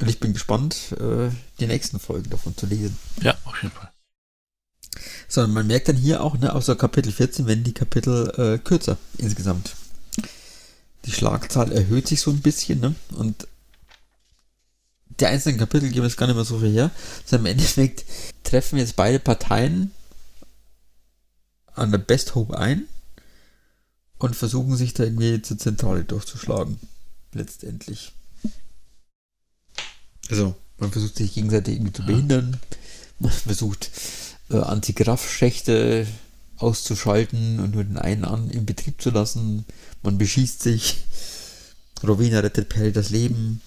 [0.00, 2.96] und ich bin gespannt, äh, die nächsten Folgen davon zu lesen.
[3.20, 3.90] ja, auf jeden Fall.
[5.26, 8.96] Sondern man merkt dann hier auch, ne, außer Kapitel 14, wenn die Kapitel äh, kürzer
[9.18, 9.74] insgesamt.
[11.04, 12.94] Die Schlagzahl erhöht sich so ein bisschen, ne?
[13.12, 13.46] Und
[15.20, 16.90] die einzelnen Kapitel geben jetzt gar nicht mehr so viel her.
[17.24, 18.04] Also im Endeffekt
[18.44, 19.90] treffen jetzt beide Parteien
[21.74, 22.84] an der Best Hope ein
[24.18, 26.78] und versuchen sich da irgendwie zur Zentrale durchzuschlagen.
[27.32, 28.12] Letztendlich.
[30.30, 32.58] Also, man versucht sich gegenseitig irgendwie zu behindern.
[33.18, 33.90] Man versucht
[34.50, 36.06] äh, Antigraff-Schächte
[36.56, 39.64] auszuschalten und nur den einen an in Betrieb zu lassen.
[40.02, 41.04] Man beschießt sich.
[42.02, 43.60] Rowena rettet Perry das Leben.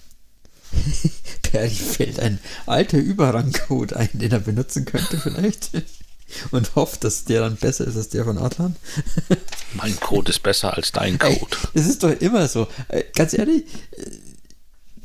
[1.43, 5.71] Perry fällt ein alter Überrangcode ein, den er benutzen könnte vielleicht.
[6.51, 8.75] Und hofft, dass der dann besser ist als der von Atlan.
[9.73, 11.57] Mein Code ist besser als dein Code.
[11.73, 12.67] Es ist doch immer so.
[12.87, 14.11] Äh, Ganz ehrlich, äh,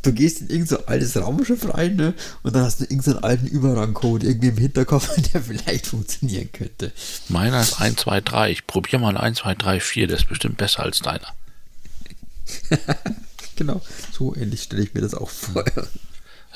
[0.03, 2.15] du gehst in irgendein so altes Raumschiff rein, ne?
[2.43, 6.93] Und dann hast du irgendeinen alten Überrangcode irgendwie im Hinterkopf, der vielleicht funktionieren könnte.
[7.29, 8.51] Meiner ist 1, 2, 3.
[8.51, 10.07] Ich probiere mal 1, 2, 3, 4.
[10.07, 11.29] Der ist bestimmt besser als deiner.
[13.57, 13.81] Genau,
[14.13, 15.65] so ähnlich stelle ich mir das auch vor.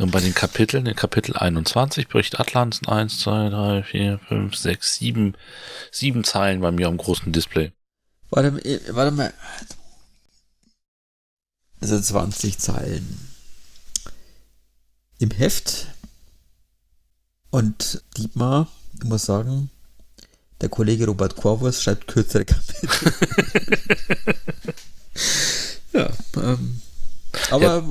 [0.00, 4.94] Und bei den Kapiteln, in Kapitel 21 Bericht Atlans 1, 2, 3, 4, 5, 6,
[4.94, 5.36] 7,
[5.92, 7.72] 7 Zeilen bei mir am großen Display.
[8.30, 9.34] Warte, mal, äh, warte mal.
[11.80, 13.20] Also 20 Zeilen.
[15.18, 15.88] Im Heft.
[17.50, 19.70] Und Dietmar, ich muss sagen,
[20.62, 23.12] der Kollege Robert Corvus schreibt kürzere Kapitel.
[25.92, 26.80] ja, ähm,
[27.50, 27.82] aber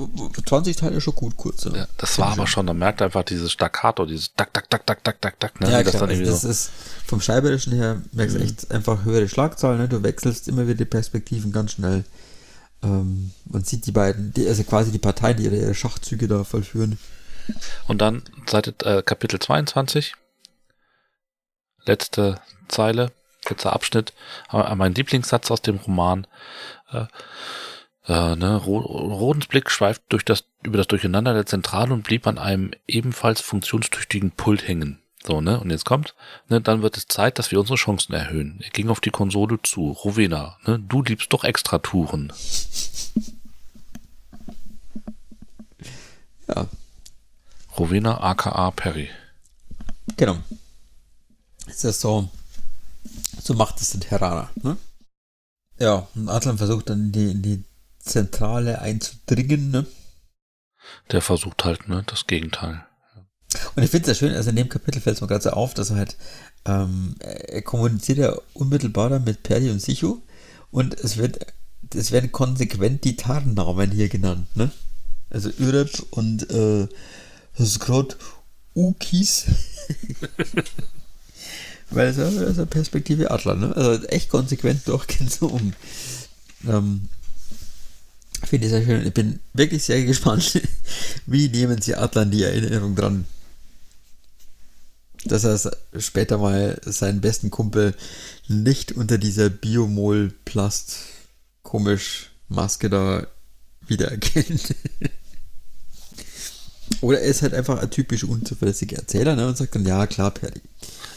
[0.45, 1.71] 20 Teile ist schon gut, kurze.
[1.75, 5.03] Ja, das war aber schon, man merkt einfach dieses Staccato, dieses Dack, Dack, Dack, Dack,
[5.03, 5.71] Dack, Dack, Dack, ne?
[5.71, 6.49] Ja, das klar, dann irgendwie das so.
[6.49, 6.71] ist
[7.05, 9.87] vom Schreiberischen her, merkst du echt einfach höhere Schlagzahlen, ne?
[9.87, 12.03] du wechselst immer wieder die Perspektiven ganz schnell.
[12.83, 16.97] Ähm, man sieht die beiden, die, also quasi die Parteien, die ihre, Schachzüge da vollführen.
[17.87, 20.13] Und dann Seite, äh, Kapitel 22,
[21.85, 23.11] letzte Zeile,
[23.49, 24.13] letzter Abschnitt,
[24.51, 26.27] mein Lieblingssatz aus dem Roman.
[26.91, 27.05] Äh,
[28.09, 32.27] äh, ne, Ro Rodens Blick schweift durch das, über das Durcheinander der Zentrale und blieb
[32.27, 34.99] an einem ebenfalls funktionstüchtigen Pult hängen.
[35.23, 36.15] So, ne, und jetzt kommt,
[36.47, 38.59] ne, dann wird es Zeit, dass wir unsere Chancen erhöhen.
[38.63, 39.91] Er ging auf die Konsole zu.
[39.91, 42.33] Rowena, ne, du liebst doch Extratouren.
[46.47, 46.67] Ja,
[47.77, 49.09] Rowena aka Perry.
[50.17, 50.37] genau.
[51.67, 52.27] Ist das so,
[53.39, 54.77] so macht es der Terraner, ne?
[55.77, 57.63] Ja, und Adlan versucht dann in die, in die
[57.99, 59.85] Zentrale einzudringen, ne?
[61.11, 62.83] Der versucht halt, ne, das Gegenteil.
[63.75, 65.49] Und ich finde es ja schön, also in dem Kapitel fällt es mir gerade so
[65.51, 66.17] auf, dass er halt,
[66.65, 70.21] ähm, er kommuniziert ja unmittelbar dann mit Perry und Sichu
[70.71, 71.39] und es wird,
[71.95, 74.71] es werden konsequent die Tarnnamen hier genannt, ne?
[75.31, 76.87] Also Ürep und äh,
[77.79, 78.15] gerade
[78.75, 79.45] Ukis.
[81.91, 83.75] Weil es ist ja Perspektive Adler, ne?
[83.75, 85.75] Also echt konsequent durchgezogen.
[86.67, 87.09] Ähm,
[88.43, 89.05] Finde ich sehr schön.
[89.05, 90.61] Ich bin wirklich sehr gespannt,
[91.25, 93.25] wie nehmen sie Adlan die Erinnerung dran,
[95.25, 97.93] dass er später mal seinen besten Kumpel
[98.47, 100.97] nicht unter dieser Biomol-Plast
[101.63, 103.27] komisch Maske da
[103.85, 104.75] wiedererkennt.
[107.01, 110.31] Oder er ist halt einfach ein typisch unzuverlässiger Erzähler ne, und sagt dann, ja klar,
[110.31, 110.61] Perry.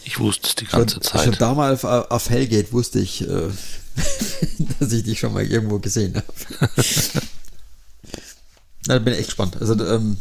[0.04, 1.24] Ich wusste es die ganze schon, Zeit.
[1.24, 3.48] Schon damals auf, auf Hellgate wusste ich, äh,
[4.78, 6.26] dass ich dich schon mal irgendwo gesehen habe.
[8.84, 9.56] da bin ich echt gespannt.
[9.60, 10.18] Also, ähm,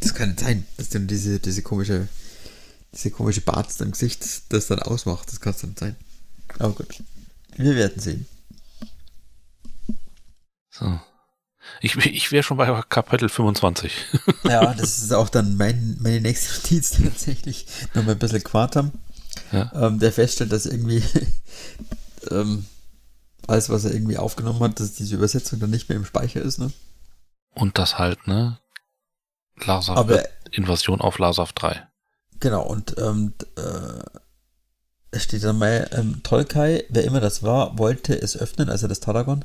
[0.00, 2.08] das kann nicht sein, dass dann diese, diese komische,
[2.92, 5.28] diese komische Bart im Gesicht das dann ausmacht.
[5.28, 5.96] Das kann es nicht sein.
[6.58, 7.02] Aber gut.
[7.56, 8.26] Wir werden sehen.
[10.70, 11.00] So.
[11.80, 13.92] Ich, ich wäre schon bei Kapitel 25.
[14.44, 17.66] ja, das ist auch dann mein, meine nächste Notiz tatsächlich.
[17.94, 18.92] Nochmal ein bisschen Quartam.
[19.52, 19.70] Ja.
[19.74, 21.02] Ähm, der feststellt, dass irgendwie
[22.30, 22.66] ähm,
[23.46, 26.58] alles, was er irgendwie aufgenommen hat, dass diese Übersetzung dann nicht mehr im Speicher ist,
[26.58, 26.72] ne?
[27.54, 28.58] Und das halt, ne?
[29.64, 31.86] Lasav, Aber, Invasion auf Lasav 3.
[32.40, 34.22] Genau, und ähm, äh,
[35.10, 39.00] es steht dann mal, ähm, Tolkai, wer immer das war, wollte es öffnen, also das
[39.00, 39.44] Taragon,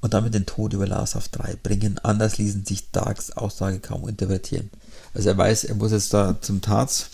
[0.00, 1.98] und damit den Tod über Lasav 3 bringen.
[2.02, 4.70] Anders ließen sich Darks Aussage kaum interpretieren.
[5.14, 7.10] Also er weiß, er muss jetzt da zum Tats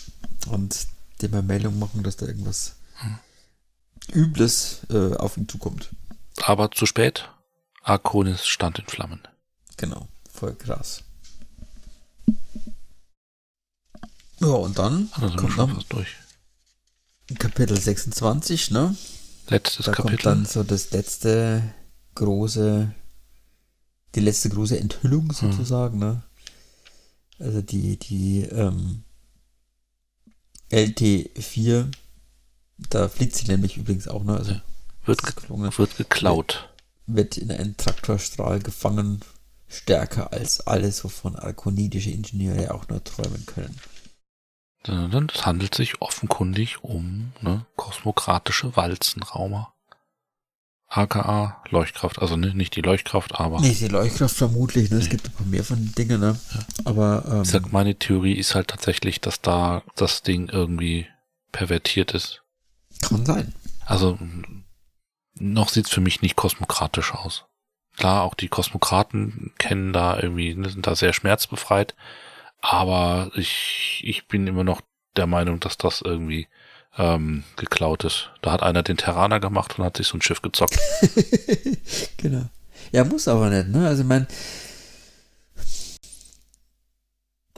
[0.49, 0.87] und
[1.21, 2.75] dem mal Meldung machen, dass da irgendwas.
[4.13, 5.91] Übles äh, auf ihn zukommt.
[6.43, 7.31] Aber zu spät.
[7.83, 9.21] Arkonis stand in Flammen.
[9.77, 11.03] Genau, voll krass.
[14.41, 16.17] Ja, und dann also kommt fast durch.
[17.39, 18.97] Kapitel 26, ne?
[19.49, 20.17] Letztes da Kapitel.
[20.17, 21.63] kommt dann so das letzte
[22.15, 22.93] große,
[24.15, 25.33] die letzte große Enthüllung hm.
[25.33, 26.09] sozusagen, hm.
[26.09, 26.23] ne?
[27.39, 29.05] Also die, die ähm,
[30.71, 31.91] LT4,
[32.79, 34.37] da fliegt sie nämlich übrigens auch, ne?
[34.37, 34.55] Also
[35.05, 36.69] wird, ge wird geklaut.
[37.07, 39.21] Wird in einen Traktorstrahl gefangen,
[39.69, 43.79] stärker als alles, wovon arkonidische Ingenieure auch nur träumen können.
[44.85, 49.75] Es handelt sich offenkundig um ne, kosmokratische Walzenraumer.
[50.87, 53.61] aka Leuchtkraft, also ne, nicht die Leuchtkraft, aber.
[53.61, 54.99] Nicht die Leuchtkraft vermutlich, ne?
[54.99, 56.39] Es gibt ein paar mehr von den Dingen, ne?
[56.55, 56.61] Ja.
[56.85, 57.25] Aber.
[57.29, 61.07] Ähm, ich sag, meine Theorie ist halt tatsächlich, dass da das Ding irgendwie
[61.53, 62.43] pervertiert ist.
[63.03, 63.55] Kann sein.
[63.85, 64.19] Also
[65.35, 67.45] noch sieht's für mich nicht kosmokratisch aus.
[67.97, 71.95] Klar, auch die Kosmokraten kennen da irgendwie, ne, sind da sehr schmerzbefreit.
[72.61, 74.83] Aber ich, ich bin immer noch
[75.17, 76.49] der Meinung, dass das irgendwie
[76.97, 78.31] ähm, geklaut ist.
[78.43, 80.79] Da hat einer den Terraner gemacht und hat sich so ein Schiff gezockt.
[82.17, 82.45] genau.
[82.93, 83.87] Ja, muss aber nicht, ne?
[83.87, 84.27] Also, mein.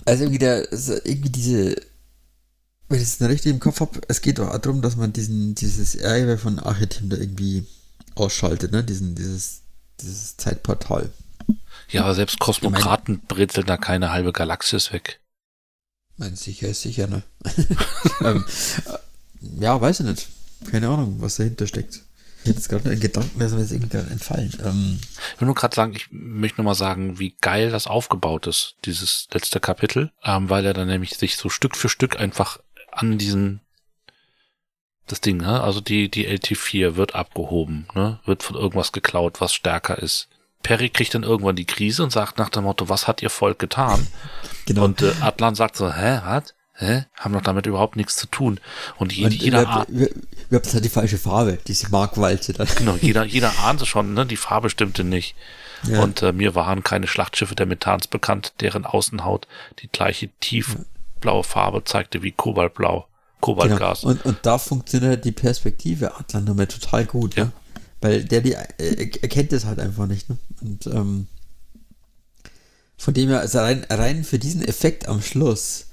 [0.04, 1.76] Also, irgendwie, der, irgendwie diese.
[2.90, 5.94] Wenn ich es richtig im Kopf habe, es geht doch darum, dass man diesen, dieses
[5.94, 7.64] Erbe von Archetim da irgendwie
[8.16, 8.82] ausschaltet, ne?
[8.82, 9.60] Diesen, dieses,
[10.00, 11.08] dieses Zeitportal.
[11.88, 15.20] Ja, aber selbst Kosmokraten ich mein, brezeln da keine halbe Galaxis weg.
[16.16, 17.22] Mein sicher ist sicher, ne?
[18.22, 18.44] ähm,
[19.60, 20.28] ja, weiß ich nicht.
[20.68, 22.02] Keine Ahnung, was dahinter steckt.
[22.42, 24.52] Ich hätte jetzt gerade einen Gedanken, der ist mir jetzt irgendwie gerade entfallen.
[24.64, 24.98] Ähm,
[25.34, 28.74] ich will nur gerade sagen, ich möchte nur mal sagen, wie geil das aufgebaut ist,
[28.84, 32.58] dieses letzte Kapitel, ähm, weil er dann nämlich sich so Stück für Stück einfach
[32.92, 33.60] an diesen
[35.10, 35.60] das Ding, ne?
[35.60, 38.20] Also die, die LT4 wird abgehoben, ne?
[38.24, 40.28] Wird von irgendwas geklaut, was stärker ist.
[40.62, 43.58] Perry kriegt dann irgendwann die Krise und sagt nach dem Motto, was hat ihr Volk
[43.58, 44.06] getan?
[44.66, 44.84] Genau.
[44.84, 46.54] Und äh, Atlan sagt so, hä, was?
[46.74, 47.06] Hä?
[47.16, 48.60] Haben doch damit überhaupt nichts zu tun.
[48.98, 49.88] Und, je, und jeder ahnt.
[49.88, 50.10] Wir,
[50.48, 52.68] wir haben halt die falsche Farbe, diese Markwalze dann.
[52.76, 54.26] Genau, jeder, jeder ahnte schon, ne?
[54.26, 55.34] Die Farbe stimmte nicht.
[55.88, 56.02] Ja.
[56.02, 59.48] Und äh, mir waren keine Schlachtschiffe der Methans bekannt, deren Außenhaut
[59.80, 60.28] die gleiche
[61.20, 63.06] tiefblaue Farbe zeigte wie Kobaltblau.
[63.40, 64.02] Kobaltgas.
[64.02, 64.12] Genau.
[64.12, 67.36] Und, und da funktioniert die Perspektive Atlan nochmal total gut.
[67.36, 67.44] Ja.
[67.44, 67.52] Ne?
[68.00, 70.28] Weil der die äh, erkennt es halt einfach nicht.
[70.28, 70.38] Ne?
[70.60, 71.26] Und ähm,
[72.96, 75.86] von dem her, also rein, rein für diesen Effekt am Schluss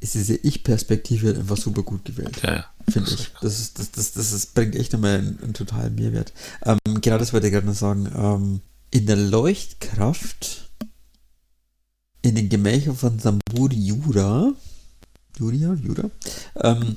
[0.00, 2.40] ist diese Ich-Perspektive einfach super gut gewählt.
[2.42, 2.64] Ja, ja.
[2.90, 3.30] Finde ich.
[3.40, 6.32] Das, ist, das, das, das, das bringt echt nochmal einen, einen totalen Mehrwert.
[6.64, 8.10] Ähm, genau das wollte ich gerade noch sagen.
[8.14, 8.60] Ähm,
[8.90, 10.70] in der Leuchtkraft,
[12.22, 14.52] in den Gemächern von Samburi Jura,
[15.38, 16.10] Juria, Jura,
[16.56, 16.96] ähm,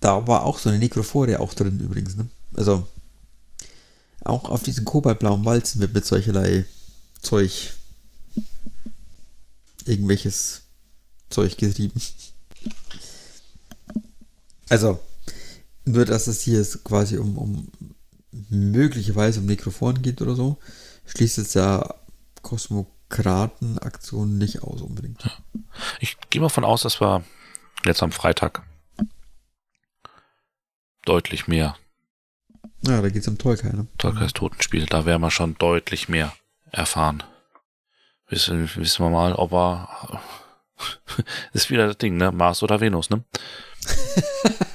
[0.00, 2.16] da war auch so eine Nekrophore auch drin übrigens.
[2.16, 2.28] Ne?
[2.54, 2.86] Also
[4.24, 6.64] auch auf diesen kobaltblauen Walzen wird mit solcherlei
[7.22, 7.72] Zeug
[9.84, 10.62] irgendwelches
[11.30, 12.00] Zeug getrieben.
[14.68, 14.98] Also,
[15.84, 17.68] nur dass es hier quasi um, um
[18.50, 20.58] möglicherweise um Nekrophoren geht oder so,
[21.06, 21.94] schließt es ja
[23.08, 25.22] Kosmokratenaktionen nicht aus unbedingt.
[26.00, 27.24] Ich gehe mal von aus, dass wir
[27.84, 28.62] jetzt am Freitag
[31.04, 31.76] deutlich mehr
[32.86, 33.86] ja, da geht es um Tolkai, ne?
[33.98, 36.32] Tolkais Totenspiel, da werden wir schon deutlich mehr
[36.70, 37.22] erfahren.
[38.28, 40.20] Wissen, wissen wir mal, ob er.
[41.52, 42.30] ist wieder das Ding, ne?
[42.30, 43.24] Mars oder Venus, ne?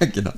[0.12, 0.32] genau.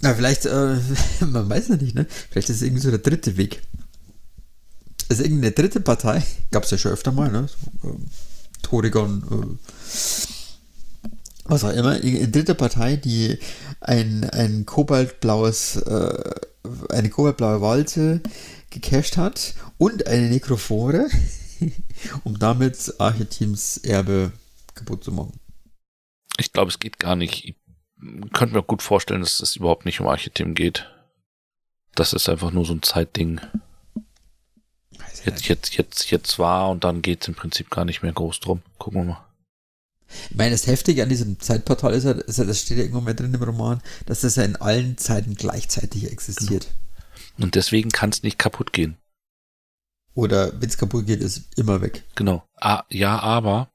[0.00, 0.78] Na, vielleicht, äh,
[1.20, 2.06] man weiß ja nicht, ne?
[2.30, 3.62] Vielleicht ist es irgendwie so der dritte Weg.
[5.12, 7.46] Also irgendeine dritte Partei, gab es ja schon öfter mal, ne?
[7.46, 8.06] So, ähm,
[8.62, 11.04] Torigon, äh,
[11.44, 13.38] was auch immer, in dritter Partei, die
[13.82, 16.34] ein, ein kobaltblaues, äh,
[16.88, 18.22] eine kobaltblaue Walze
[18.70, 21.08] gecached hat und eine Nekrophore,
[22.24, 24.32] um damit Archeteams Erbe
[24.74, 25.38] kaputt zu machen.
[26.38, 27.44] Ich glaube, es geht gar nicht.
[27.44, 27.56] Ich
[28.32, 30.90] könnte mir gut vorstellen, dass es überhaupt nicht um Archetem geht.
[31.94, 33.42] Das ist einfach nur so ein Zeitding.
[35.24, 38.40] Jetzt, jetzt, jetzt, jetzt war und dann geht es im Prinzip gar nicht mehr groß
[38.40, 38.62] drum.
[38.78, 39.26] Gucken wir mal.
[40.30, 43.00] Ich meine, das Heftige an diesem Zeitportal ist ja, ist ja das steht ja irgendwo
[43.00, 46.68] mal drin im Roman, dass das ja in allen Zeiten gleichzeitig existiert.
[47.36, 47.46] Genau.
[47.46, 48.96] Und deswegen kann es nicht kaputt gehen.
[50.14, 52.04] Oder wenn es kaputt geht, ist immer weg.
[52.14, 52.44] Genau.
[52.60, 53.70] Ah, ja, aber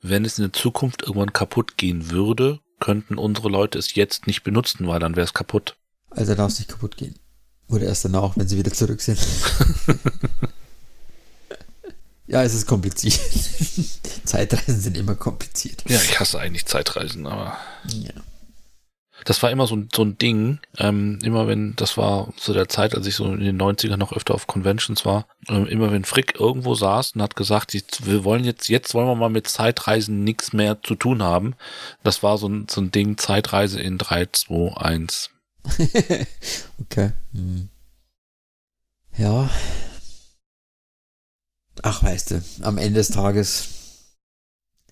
[0.00, 4.44] wenn es in der Zukunft irgendwann kaputt gehen würde, könnten unsere Leute es jetzt nicht
[4.44, 5.76] benutzen, weil dann wäre es kaputt.
[6.10, 7.18] Also darf es nicht kaputt gehen.
[7.68, 9.18] Oder erst danach, wenn sie wieder zurück sind.
[12.26, 13.18] ja, es ist kompliziert.
[14.24, 15.84] Zeitreisen sind immer kompliziert.
[15.88, 17.56] Ja, ich hasse eigentlich Zeitreisen, aber.
[17.88, 18.12] Ja.
[19.24, 22.94] Das war immer so, so ein Ding, ähm, immer wenn, das war zu der Zeit,
[22.94, 26.38] als ich so in den 90ern noch öfter auf Conventions war, ähm, immer wenn Frick
[26.38, 27.74] irgendwo saß und hat gesagt,
[28.04, 31.54] wir wollen jetzt, jetzt wollen wir mal mit Zeitreisen nichts mehr zu tun haben.
[32.04, 35.30] Das war so ein, so ein Ding, Zeitreise in 3, 2, 1.
[36.80, 37.12] okay.
[37.32, 37.68] Hm.
[39.16, 39.48] Ja.
[41.82, 43.68] Ach, weißt du, am Ende des Tages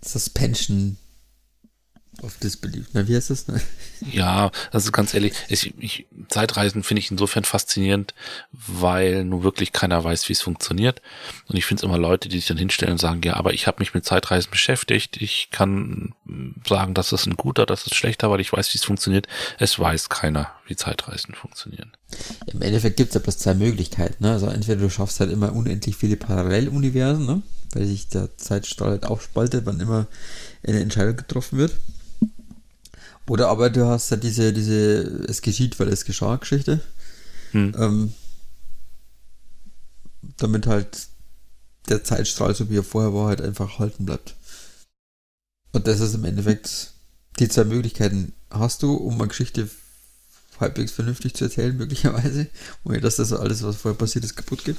[0.04, 0.96] Suspension
[2.22, 2.86] of Disbelief.
[2.92, 3.48] Na, wie heißt das?
[3.48, 3.60] Ne?
[4.12, 8.12] Ja, also ganz ehrlich, ich, ich, Zeitreisen finde ich insofern faszinierend,
[8.52, 11.00] weil nur wirklich keiner weiß, wie es funktioniert.
[11.48, 13.66] Und ich finde es immer Leute, die sich dann hinstellen und sagen, ja, aber ich
[13.66, 15.16] habe mich mit Zeitreisen beschäftigt.
[15.22, 16.12] Ich kann
[16.68, 19.26] sagen, das ist ein guter, das ist schlechter, weil ich weiß, wie es funktioniert.
[19.58, 21.92] Es weiß keiner, wie Zeitreisen funktionieren.
[22.46, 24.22] Im Endeffekt gibt es ja bloß zwei Möglichkeiten.
[24.22, 24.32] Ne?
[24.32, 27.42] Also entweder du schaffst halt immer unendlich viele Paralleluniversen, ne?
[27.72, 30.06] weil sich der Zeitstrahl halt aufspaltet, wann immer
[30.66, 31.72] eine Entscheidung getroffen wird.
[33.26, 36.80] Oder aber du hast ja diese, diese Es geschieht, weil es geschah Geschichte.
[37.52, 37.74] Hm.
[37.78, 38.14] Ähm,
[40.36, 41.08] damit halt
[41.88, 44.34] der Zeitstrahl, so wie er vorher war, halt einfach halten bleibt.
[45.72, 46.92] Und das ist im Endeffekt
[47.38, 49.68] die zwei Möglichkeiten hast du, um eine Geschichte
[50.60, 52.48] halbwegs vernünftig zu erzählen, möglicherweise,
[52.84, 54.76] ohne dass das alles, was vorher passiert ist, kaputt geht.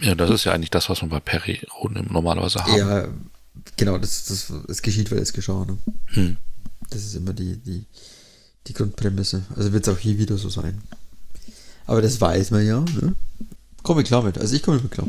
[0.00, 2.76] Ja, das ist ja eigentlich das, was man bei Perry normalerweise haben.
[2.76, 3.08] Ja,
[3.76, 5.64] genau, das, das, es geschieht, weil es geschah.
[5.64, 5.78] Ne?
[6.06, 6.36] Hm.
[6.90, 7.84] Das ist immer die, die,
[8.66, 9.42] die Grundprämisse.
[9.56, 10.80] Also wird es auch hier wieder so sein.
[11.86, 12.80] Aber das weiß man ja.
[12.80, 13.14] Ne?
[13.82, 14.38] Komme ich klar mit.
[14.38, 15.08] Also ich komme mit klar.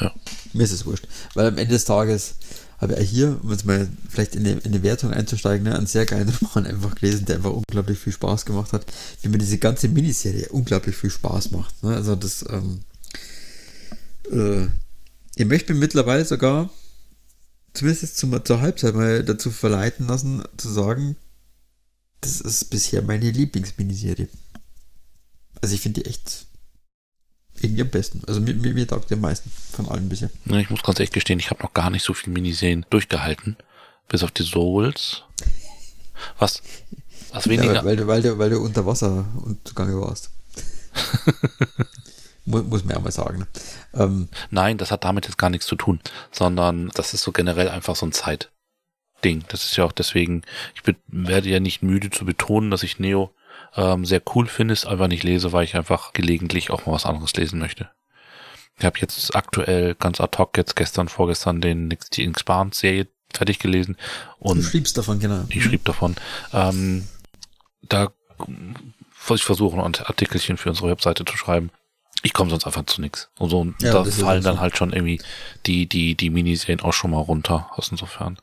[0.00, 0.12] Ja.
[0.52, 1.06] Mir ist es wurscht.
[1.34, 2.34] Weil am Ende des Tages
[2.78, 5.86] habe ich hier, um jetzt mal vielleicht in eine, in eine Wertung einzusteigen, ne, einen
[5.86, 8.84] sehr geilen Roman einfach gelesen, der einfach unglaublich viel Spaß gemacht hat.
[9.22, 11.82] Wie mir diese ganze Miniserie unglaublich viel Spaß macht.
[11.82, 11.94] Ne?
[11.94, 12.80] Also das, ähm,
[14.30, 14.66] äh,
[15.36, 16.70] ihr möchtet mir mittlerweile sogar
[17.76, 21.16] zumindest zum, zur Halbzeit mal dazu verleiten lassen, zu sagen,
[22.20, 24.28] das ist bisher meine Lieblingsminiserie.
[25.60, 26.46] Also ich finde die echt
[27.60, 28.22] irgendwie am besten.
[28.26, 30.30] Also mir, mir, mir taugt die am meisten von allen bisher.
[30.46, 33.56] Ja, ich muss ganz ehrlich gestehen, ich habe noch gar nicht so viel Miniserien durchgehalten.
[34.08, 35.22] Bis auf die Souls.
[36.38, 36.62] Was?
[37.32, 37.74] Was weniger.
[37.74, 40.30] Ja, weil, du, weil, du, weil du unter Wasser und zugange warst.
[42.46, 43.46] muss, muss man ja mal sagen.
[43.94, 47.68] Ähm, Nein, das hat damit jetzt gar nichts zu tun, sondern das ist so generell
[47.68, 49.44] einfach so ein Zeitding.
[49.48, 50.42] Das ist ja auch deswegen,
[50.74, 53.34] ich werde ja nicht müde zu betonen, dass ich Neo
[53.74, 57.06] ähm, sehr cool finde, es einfach nicht lese, weil ich einfach gelegentlich auch mal was
[57.06, 57.90] anderes lesen möchte.
[58.78, 63.96] Ich habe jetzt aktuell ganz ad hoc jetzt gestern, vorgestern den die Expanse-Serie fertig gelesen.
[64.38, 65.44] Und du schriebst davon, genau.
[65.48, 66.14] Ich schrieb davon.
[66.52, 67.08] Ähm,
[67.82, 68.12] da
[69.34, 71.70] ich versuche ein Artikelchen für unsere Webseite zu schreiben
[72.26, 73.28] ich komme sonst einfach zu nichts.
[73.38, 74.60] Und so, ja, da fallen dann so.
[74.60, 75.20] halt schon irgendwie
[75.64, 78.36] die, die, die Miniserien auch schon mal runter, aus insofern.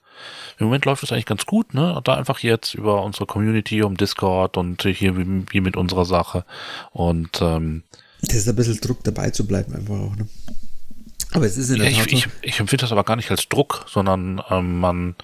[0.58, 2.00] Im Moment läuft es eigentlich ganz gut, ne?
[2.06, 6.46] Da einfach jetzt über unsere Community, um Discord und hier wie, wie mit unserer Sache.
[6.92, 7.84] Und ähm,
[8.22, 10.30] das ist ein bisschen Druck dabei zu bleiben, einfach auch, ne?
[11.34, 13.32] Aber es ist in der ja, Tat ich, ich, ich empfinde das aber gar nicht
[13.32, 15.16] als Druck, sondern ähm, man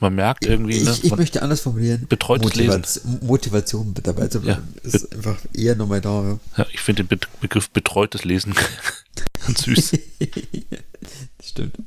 [0.00, 0.76] man merkt irgendwie.
[0.76, 2.06] Ich, ne, ich möchte anders formulieren.
[2.08, 3.26] Betreutes Motivaz Lesen.
[3.26, 4.74] Motivation dabei zu bleiben.
[4.76, 6.38] Ja, ist einfach eher nochmal da.
[6.56, 8.54] Ja, ich finde den Be Begriff betreutes Lesen
[9.46, 9.92] ganz süß.
[11.44, 11.78] stimmt.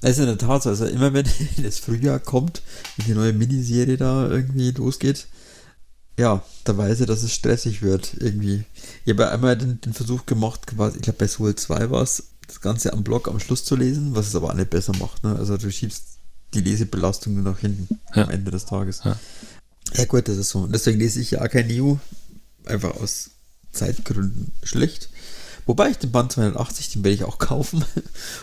[0.00, 0.70] Das ist in der Tat so.
[0.70, 1.26] Also immer wenn
[1.62, 2.62] das Frühjahr kommt
[2.98, 5.26] und die neue Miniserie da irgendwie losgeht,
[6.18, 8.64] ja, da weiß ich, dass es stressig wird irgendwie.
[9.04, 12.28] Ich habe einmal den, den Versuch gemacht, quasi, ich glaube bei Soul 2 war es,
[12.46, 15.24] das Ganze am Blog am Schluss zu lesen, was es aber auch nicht besser macht.
[15.24, 15.34] Ne?
[15.36, 16.13] Also du schiebst
[16.54, 18.24] die Lesebelastung nur nach hinten ja.
[18.24, 19.02] am Ende des Tages.
[19.04, 19.18] Ja.
[19.94, 20.04] ja.
[20.04, 20.60] gut, das ist so.
[20.60, 21.98] Und deswegen lese ich ja kein Neo,
[22.64, 23.30] einfach aus
[23.72, 25.10] Zeitgründen schlecht.
[25.66, 27.84] Wobei ich den Band 280, den werde ich auch kaufen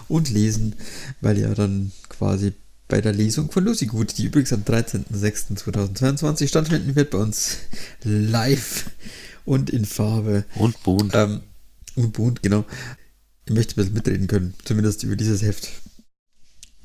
[0.07, 0.76] und lesen,
[1.22, 2.53] weil ja dann quasi
[2.88, 7.57] bei der Lesung von Lucy Gut, die übrigens am 13.06.2022 stattfinden wird bei uns
[8.03, 8.89] live
[9.45, 10.43] und in Farbe.
[10.55, 11.16] Und bunt.
[11.16, 11.41] Ähm,
[11.95, 12.66] und bunt, genau.
[13.45, 15.70] Ich möchte ein bisschen mitreden können, zumindest über dieses Heft.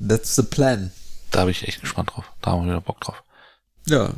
[0.05, 0.91] That's the plan.
[1.31, 2.31] Da bin ich echt gespannt drauf.
[2.41, 3.23] Da haben wir wieder Bock drauf.
[3.87, 4.11] Ja,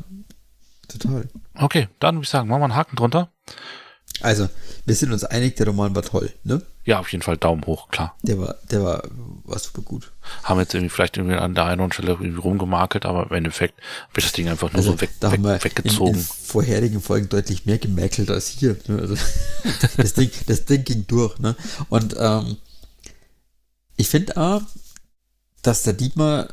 [0.87, 1.27] total.
[1.55, 3.31] Okay, dann würde ich sagen, machen wir einen Haken drunter.
[4.21, 4.49] Also,
[4.85, 6.61] wir sind uns einig, der Roman war toll, ne?
[6.83, 8.17] Ja, auf jeden Fall Daumen hoch, klar.
[8.23, 9.03] Der war, der war,
[9.43, 10.11] war super gut.
[10.43, 13.33] Haben jetzt irgendwie vielleicht irgendwie an der einen oder anderen Stelle irgendwie rumgemakelt, aber im
[13.33, 13.79] Endeffekt
[14.09, 16.15] habe ich das Ding einfach nur Also, so weg, da haben wir weg, in, weggezogen.
[16.15, 18.75] in vorherigen Folgen deutlich mehr gemäkelt als hier.
[18.87, 18.99] Ne?
[18.99, 19.15] Also,
[19.97, 21.37] das, Ding, das Ding ging durch.
[21.39, 21.55] Ne?
[21.89, 22.57] Und ähm,
[23.95, 24.63] ich finde auch,
[25.61, 26.49] dass der Dietmar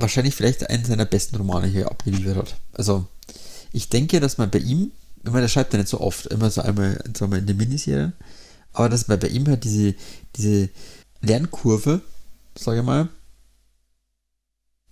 [0.00, 2.56] wahrscheinlich vielleicht einen seiner besten Romane hier abgeliefert hat.
[2.72, 3.06] Also
[3.72, 4.92] ich denke, dass man bei ihm,
[5.24, 8.12] ich meine, der schreibt ja nicht so oft, immer so einmal, wir, in den Miniserien,
[8.72, 9.94] aber dass man bei ihm halt diese,
[10.36, 10.68] diese
[11.20, 12.00] Lernkurve,
[12.56, 13.08] sage ich mal,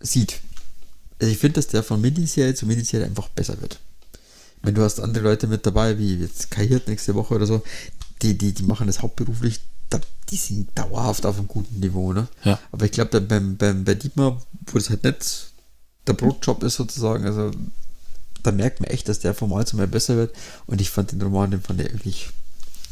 [0.00, 0.40] sieht.
[1.20, 3.80] Also ich finde, dass der von Miniserie zu Miniserie einfach besser wird.
[4.62, 7.62] Wenn du hast andere Leute mit dabei, wie jetzt Kai Hirt nächste Woche oder so,
[8.22, 9.60] die, die, die machen das hauptberuflich,
[9.90, 12.28] da, die sind dauerhaft auf einem guten Niveau, ne?
[12.44, 12.58] Ja.
[12.72, 15.52] Aber ich glaube, beim, beim, bei Dietmar, wo das halt nicht
[16.06, 17.50] der Brotjob ist sozusagen, also
[18.42, 20.34] da merkt man echt, dass der von Mal zu Mal besser wird.
[20.66, 22.30] Und ich fand den Roman, den fand ich wirklich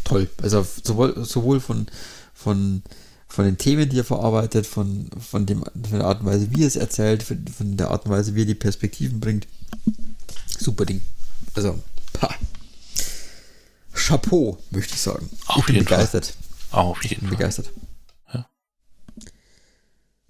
[0.05, 0.28] toll.
[0.42, 1.86] Also sowohl, sowohl von,
[2.34, 2.82] von,
[3.28, 6.62] von den Themen, die er verarbeitet, von, von, dem, von der Art und Weise, wie
[6.62, 9.47] er es erzählt, von, von der Art und Weise, wie er die Perspektiven bringt.
[10.59, 11.01] Super Ding.
[11.55, 11.78] Also,
[12.12, 12.34] pa.
[13.92, 15.28] Chapeau, möchte ich sagen.
[15.47, 16.20] Auf ich bin jeden Fall.
[16.76, 16.86] Begeistert.
[16.96, 17.30] Auf jeden Fall.
[17.30, 17.72] Begeistert.
[18.32, 18.48] Ja.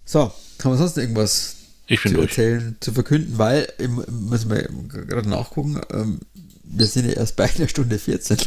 [0.04, 0.20] So,
[0.62, 2.30] haben wir sonst irgendwas Ich bin zu durch.
[2.30, 4.62] erzählen, zu verkünden, weil, müssen wir
[5.06, 6.20] gerade nachgucken, ähm,
[6.64, 8.38] wir sind ja erst bei einer Stunde 14.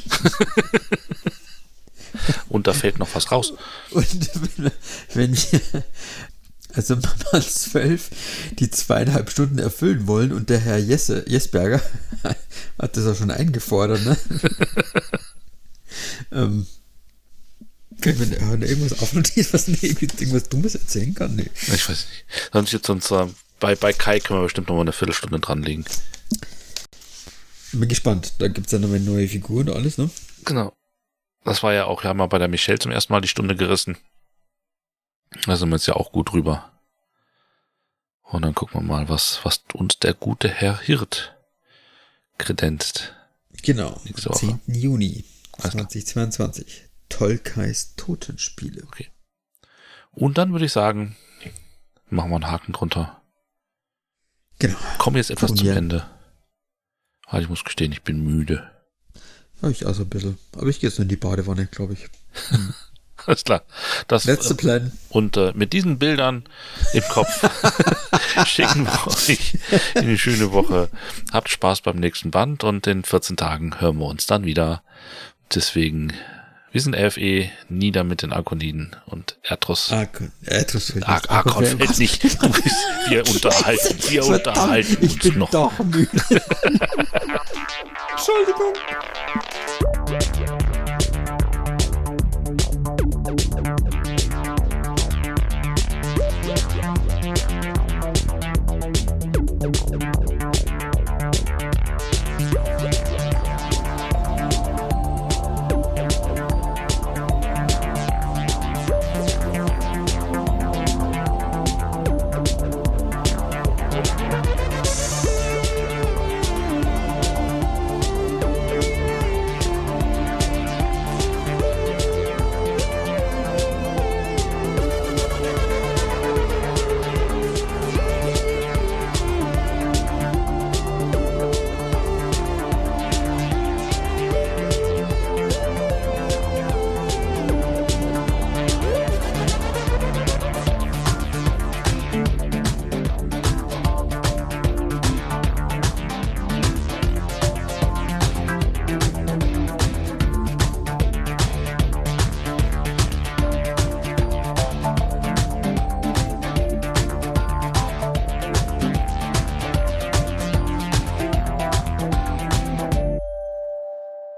[2.50, 3.54] Und da fällt noch was raus.
[3.92, 4.72] Und wenn,
[5.14, 5.62] wenn wir,
[6.74, 8.10] also Mann 12,
[8.60, 11.82] die zweieinhalb Stunden erfüllen wollen und der Herr Jesse, Jesberger
[12.80, 14.18] hat das auch schon eingefordert, ne?
[16.32, 16.68] ähm,
[18.02, 21.36] können wir da irgendwas aufnotieren, was nee, irgendwas Dummes erzählen kann?
[21.36, 21.50] Nee.
[21.62, 22.26] Ich weiß nicht.
[22.52, 23.28] Sonst jetzt sonst äh,
[23.60, 25.86] bei, bei Kai können wir bestimmt noch mal eine Viertelstunde dranlegen.
[27.72, 28.34] Bin gespannt.
[28.40, 30.10] Da gibt es ja noch mal neue Figuren und alles, ne?
[30.46, 30.74] Genau.
[31.44, 33.56] Das war ja auch, wir haben mal bei der Michelle zum ersten Mal die Stunde
[33.56, 33.98] gerissen.
[35.46, 36.72] Da sind wir jetzt ja auch gut drüber.
[38.24, 41.36] Und dann gucken wir mal, was, was uns der gute Herr Hirt
[42.38, 43.14] kredenzt.
[43.64, 43.90] Genau.
[43.94, 44.40] Am Woche.
[44.40, 44.60] 10.
[44.68, 45.90] Juni Alles klar.
[45.90, 46.89] 2022.
[47.10, 48.88] Tolkais Totenspiele.
[50.12, 51.16] Und dann würde ich sagen,
[52.10, 53.22] machen wir einen Haken drunter.
[54.60, 54.78] Genau.
[54.98, 55.68] Kommen jetzt etwas zum.
[55.68, 56.06] Ende.
[57.26, 58.70] Ah, ich muss gestehen, ich bin müde.
[59.62, 60.38] Ja, ich auch so ein bisschen.
[60.54, 62.08] Aber ich gehe jetzt nur in die Badewanne, glaube ich.
[63.26, 63.64] Alles klar.
[64.08, 64.92] Das, That's the plan.
[65.10, 66.46] Und äh, mit diesen Bildern
[66.94, 67.48] im Kopf
[68.48, 69.58] schicken wir euch
[69.94, 70.90] in eine schöne Woche.
[71.32, 74.84] Habt Spaß beim nächsten Band und in 14 Tagen hören wir uns dann wieder.
[75.54, 76.14] Deswegen,
[76.72, 79.92] wir sind RFE, nieder mit den Arkoniden und Erdros.
[79.92, 80.32] Arkon.
[80.46, 81.30] Erdros fällt Ar nicht.
[81.32, 82.24] Arkon fällt- nicht.
[82.24, 82.76] Du bist,
[83.08, 85.50] wir unterhalten, wir Verdammt, unterhalten ich uns bin noch.
[85.50, 86.10] doch müde.
[88.12, 88.74] Entschuldigung.